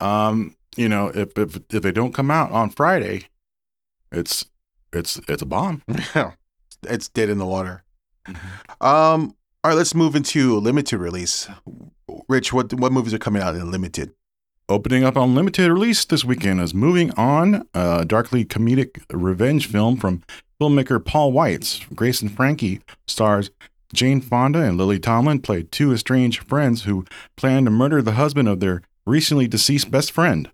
um, 0.00 0.56
you 0.76 0.88
know, 0.88 1.08
if, 1.14 1.38
if 1.38 1.56
if 1.72 1.82
they 1.82 1.92
don't 1.92 2.12
come 2.14 2.30
out 2.30 2.50
on 2.50 2.70
Friday, 2.70 3.28
it's 4.10 4.44
it's 4.92 5.20
it's 5.28 5.42
a 5.42 5.46
bomb. 5.46 5.82
it's 6.82 7.08
dead 7.08 7.28
in 7.28 7.38
the 7.38 7.46
water. 7.46 7.84
Um. 8.80 9.34
All 9.62 9.70
right, 9.70 9.76
let's 9.76 9.94
move 9.94 10.16
into 10.16 10.58
limited 10.58 10.96
release. 10.96 11.46
Rich, 12.30 12.50
what 12.50 12.72
what 12.72 12.92
movies 12.92 13.12
are 13.12 13.18
coming 13.18 13.42
out 13.42 13.54
in 13.54 13.70
limited? 13.70 14.14
Opening 14.70 15.04
up 15.04 15.18
on 15.18 15.34
limited 15.34 15.70
release 15.70 16.02
this 16.06 16.24
weekend 16.24 16.62
is 16.62 16.72
Moving 16.72 17.10
On, 17.18 17.68
a 17.74 18.06
darkly 18.06 18.46
comedic 18.46 19.02
revenge 19.12 19.66
film 19.66 19.98
from 19.98 20.22
filmmaker 20.58 21.04
Paul 21.04 21.34
Weitz. 21.34 21.94
Grace 21.94 22.22
and 22.22 22.34
Frankie 22.34 22.80
stars 23.06 23.50
Jane 23.92 24.22
Fonda 24.22 24.60
and 24.60 24.78
Lily 24.78 24.98
Tomlin 24.98 25.40
play 25.40 25.64
two 25.64 25.92
estranged 25.92 26.42
friends 26.44 26.84
who 26.84 27.04
plan 27.36 27.66
to 27.66 27.70
murder 27.70 28.00
the 28.00 28.12
husband 28.12 28.48
of 28.48 28.60
their 28.60 28.80
recently 29.04 29.46
deceased 29.46 29.90
best 29.90 30.10
friend. 30.10 30.50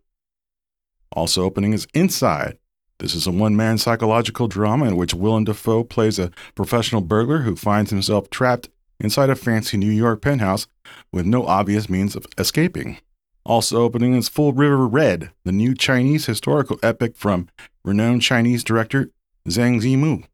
Also 1.13 1.45
opening 1.45 1.73
is 1.73 1.87
Inside. 1.95 2.59
This 2.99 3.15
is 3.15 3.29
a 3.29 3.31
one-man 3.31 3.79
psychological 3.79 4.49
drama 4.49 4.87
in 4.87 4.97
which 4.97 5.15
Willem 5.15 5.45
Dafoe 5.45 5.85
plays 5.85 6.19
a 6.19 6.33
professional 6.57 7.03
burglar 7.03 7.43
who 7.43 7.55
finds 7.55 7.91
himself 7.91 8.31
trapped 8.31 8.69
inside 9.01 9.31
a 9.31 9.37
fancy 9.37 9.77
New 9.77 9.91
York 9.91 10.23
penthouse 10.23 10.67
with 11.13 11.27
no 11.27 11.47
obvious 11.47 11.89
means 11.89 12.17
of 12.17 12.27
escaping. 12.39 12.99
Also 13.45 13.81
opening 13.83 14.15
is 14.15 14.29
Full 14.29 14.53
River 14.53 14.87
Red, 14.87 15.31
the 15.45 15.53
new 15.53 15.75
Chinese 15.75 16.27
historical 16.27 16.79
epic 16.83 17.17
from 17.17 17.49
renowned 17.85 18.23
Chinese 18.23 18.65
director 18.65 19.11
Zhang 19.49 19.81
Yimou. 19.81 20.25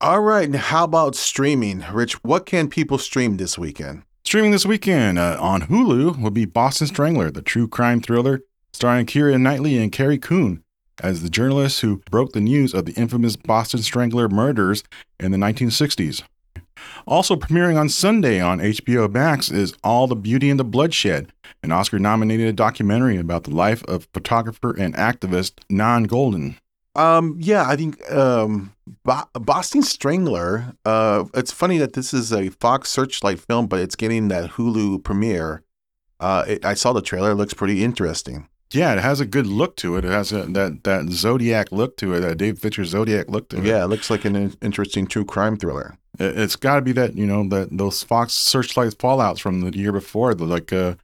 All 0.00 0.20
right, 0.20 0.54
how 0.54 0.84
about 0.84 1.14
streaming? 1.14 1.84
Rich, 1.92 2.22
what 2.24 2.46
can 2.46 2.68
people 2.68 2.98
stream 2.98 3.36
this 3.36 3.58
weekend? 3.58 4.02
Streaming 4.24 4.50
this 4.50 4.66
weekend 4.66 5.18
uh, 5.18 5.36
on 5.40 5.62
Hulu 5.62 6.20
will 6.20 6.30
be 6.30 6.44
Boston 6.44 6.86
Strangler, 6.86 7.30
the 7.30 7.42
true 7.42 7.68
crime 7.68 8.00
thriller 8.00 8.40
starring 8.72 9.06
Keira 9.06 9.40
Knightley 9.40 9.78
and 9.78 9.90
Carrie 9.90 10.18
Coon 10.18 10.62
as 11.02 11.22
the 11.22 11.30
journalists 11.30 11.80
who 11.80 12.02
broke 12.10 12.32
the 12.32 12.40
news 12.40 12.74
of 12.74 12.84
the 12.84 12.92
infamous 12.92 13.36
Boston 13.36 13.80
Strangler 13.80 14.28
murders 14.28 14.82
in 15.20 15.30
the 15.30 15.38
1960s. 15.38 16.22
Also 17.06 17.36
premiering 17.36 17.78
on 17.78 17.88
Sunday 17.88 18.40
on 18.40 18.58
HBO 18.58 19.10
Max 19.12 19.50
is 19.50 19.74
All 19.84 20.06
the 20.06 20.16
Beauty 20.16 20.50
and 20.50 20.58
the 20.58 20.64
Bloodshed, 20.64 21.32
an 21.62 21.72
Oscar 21.72 21.98
nominated 21.98 22.56
documentary 22.56 23.16
about 23.16 23.44
the 23.44 23.50
life 23.50 23.82
of 23.84 24.08
photographer 24.12 24.74
and 24.76 24.94
activist 24.94 25.52
Nan 25.70 26.06
Goldin. 26.06 26.56
Um, 26.94 27.36
yeah, 27.38 27.64
I 27.66 27.76
think 27.76 28.10
um, 28.10 28.74
Bo- 29.04 29.28
Boston 29.34 29.82
Strangler. 29.82 30.74
Uh, 30.84 31.24
it's 31.34 31.52
funny 31.52 31.76
that 31.78 31.92
this 31.92 32.14
is 32.14 32.32
a 32.32 32.48
Fox 32.48 32.88
Searchlight 32.90 33.38
film, 33.38 33.66
but 33.66 33.80
it's 33.80 33.96
getting 33.96 34.28
that 34.28 34.52
Hulu 34.52 35.04
premiere. 35.04 35.62
Uh, 36.18 36.44
it, 36.48 36.64
I 36.64 36.72
saw 36.72 36.94
the 36.94 37.02
trailer; 37.02 37.32
it 37.32 37.34
looks 37.34 37.52
pretty 37.52 37.84
interesting. 37.84 38.48
Yeah, 38.72 38.92
it 38.94 38.98
has 39.00 39.20
a 39.20 39.26
good 39.26 39.46
look 39.46 39.76
to 39.76 39.96
it. 39.96 40.04
It 40.04 40.10
has 40.10 40.32
a, 40.32 40.42
that 40.46 40.82
that 40.84 41.08
Zodiac 41.10 41.70
look 41.72 41.96
to 41.98 42.14
it, 42.14 42.20
that 42.20 42.36
Dave 42.38 42.58
Fincher 42.58 42.84
Zodiac 42.84 43.28
look 43.30 43.48
to 43.50 43.58
it. 43.58 43.64
Yeah, 43.64 43.84
it 43.84 43.88
looks 43.88 44.10
like 44.10 44.24
an 44.24 44.54
interesting 44.60 45.06
true 45.06 45.24
crime 45.24 45.56
thriller. 45.56 45.96
It- 46.18 46.38
It's 46.38 46.56
got 46.56 46.76
to 46.76 46.82
be 46.82 46.92
that 46.92 47.14
you 47.14 47.26
know 47.26 47.48
that 47.48 47.68
those 47.76 48.02
Fox 48.02 48.32
Searchlight 48.34 48.98
fallouts 48.98 49.40
from 49.40 49.60
the 49.60 49.76
year 49.78 49.92
before, 49.92 50.34
the 50.34 50.44
like 50.44 50.72
uh, 50.72 50.94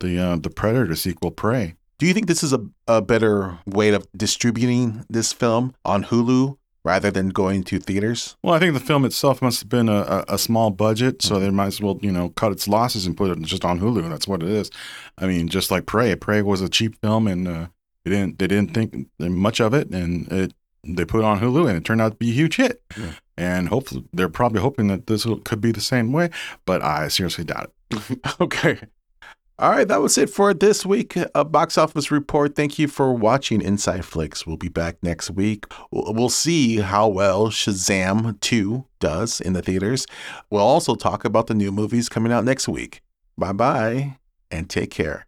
the 0.00 0.18
uh, 0.18 0.36
the 0.36 0.50
Predator 0.50 0.94
sequel, 0.96 1.30
Prey. 1.30 1.74
Do 1.98 2.06
you 2.06 2.14
think 2.14 2.26
this 2.28 2.42
is 2.42 2.54
a, 2.54 2.60
a 2.88 3.02
better 3.02 3.58
way 3.66 3.90
of 3.90 4.06
distributing 4.16 5.04
this 5.10 5.34
film 5.34 5.74
on 5.84 6.04
Hulu 6.04 6.56
rather 6.84 7.10
than 7.10 7.28
going 7.28 7.62
to 7.64 7.78
theaters? 7.78 8.36
Well, 8.42 8.54
I 8.54 8.58
think 8.58 8.74
the 8.74 8.80
film 8.80 9.04
itself 9.04 9.42
must 9.42 9.60
have 9.60 9.68
been 9.68 9.88
a, 9.88 10.24
a, 10.28 10.34
a 10.34 10.38
small 10.38 10.70
budget, 10.70 11.22
so 11.22 11.38
they 11.38 11.50
might 11.50 11.66
as 11.66 11.80
well 11.80 11.98
you 12.02 12.12
know 12.12 12.30
cut 12.30 12.52
its 12.52 12.68
losses 12.68 13.06
and 13.06 13.16
put 13.16 13.30
it 13.30 13.42
just 13.42 13.64
on 13.64 13.80
Hulu. 13.80 14.08
That's 14.08 14.28
what 14.28 14.42
it 14.42 14.48
is. 14.48 14.70
I 15.18 15.26
mean, 15.26 15.48
just 15.48 15.70
like 15.70 15.86
Prey, 15.86 16.14
Prey 16.16 16.42
was 16.42 16.60
a 16.60 16.68
cheap 16.68 17.00
film, 17.00 17.26
and 17.26 17.46
uh, 17.46 17.66
they 18.04 18.10
didn't 18.10 18.38
they 18.38 18.46
didn't 18.46 18.74
think 18.74 19.08
much 19.18 19.60
of 19.60 19.74
it, 19.74 19.90
and 19.90 20.30
it 20.32 20.54
they 20.84 21.04
put 21.04 21.20
it 21.20 21.24
on 21.24 21.40
Hulu, 21.40 21.68
and 21.68 21.76
it 21.76 21.84
turned 21.84 22.00
out 22.00 22.12
to 22.12 22.16
be 22.16 22.30
a 22.30 22.34
huge 22.34 22.56
hit. 22.56 22.82
Yeah. 22.98 23.12
And 23.36 23.68
hopefully, 23.68 24.04
they're 24.12 24.28
probably 24.28 24.60
hoping 24.60 24.88
that 24.88 25.06
this 25.06 25.26
could 25.44 25.60
be 25.60 25.72
the 25.72 25.80
same 25.80 26.12
way, 26.12 26.30
but 26.66 26.82
I 26.82 27.08
seriously 27.08 27.44
doubt 27.44 27.72
it. 27.90 28.18
Okay. 28.40 28.80
All 29.60 29.68
right, 29.68 29.86
that 29.88 30.00
was 30.00 30.16
it 30.16 30.30
for 30.30 30.54
this 30.54 30.86
week. 30.86 31.18
A 31.34 31.44
box 31.44 31.76
office 31.76 32.10
report. 32.10 32.56
Thank 32.56 32.78
you 32.78 32.88
for 32.88 33.12
watching 33.12 33.60
Inside 33.60 34.06
Flicks. 34.06 34.46
We'll 34.46 34.56
be 34.56 34.70
back 34.70 34.96
next 35.02 35.32
week. 35.32 35.66
We'll 35.90 36.30
see 36.30 36.78
how 36.78 37.08
well 37.08 37.48
Shazam 37.48 38.40
2 38.40 38.86
does 39.00 39.38
in 39.38 39.52
the 39.52 39.60
theaters. 39.60 40.06
We'll 40.48 40.62
also 40.62 40.94
talk 40.94 41.26
about 41.26 41.46
the 41.46 41.54
new 41.54 41.70
movies 41.70 42.08
coming 42.08 42.32
out 42.32 42.46
next 42.46 42.68
week. 42.68 43.02
Bye 43.36 43.52
bye 43.52 44.16
and 44.50 44.70
take 44.70 44.90
care. 44.90 45.26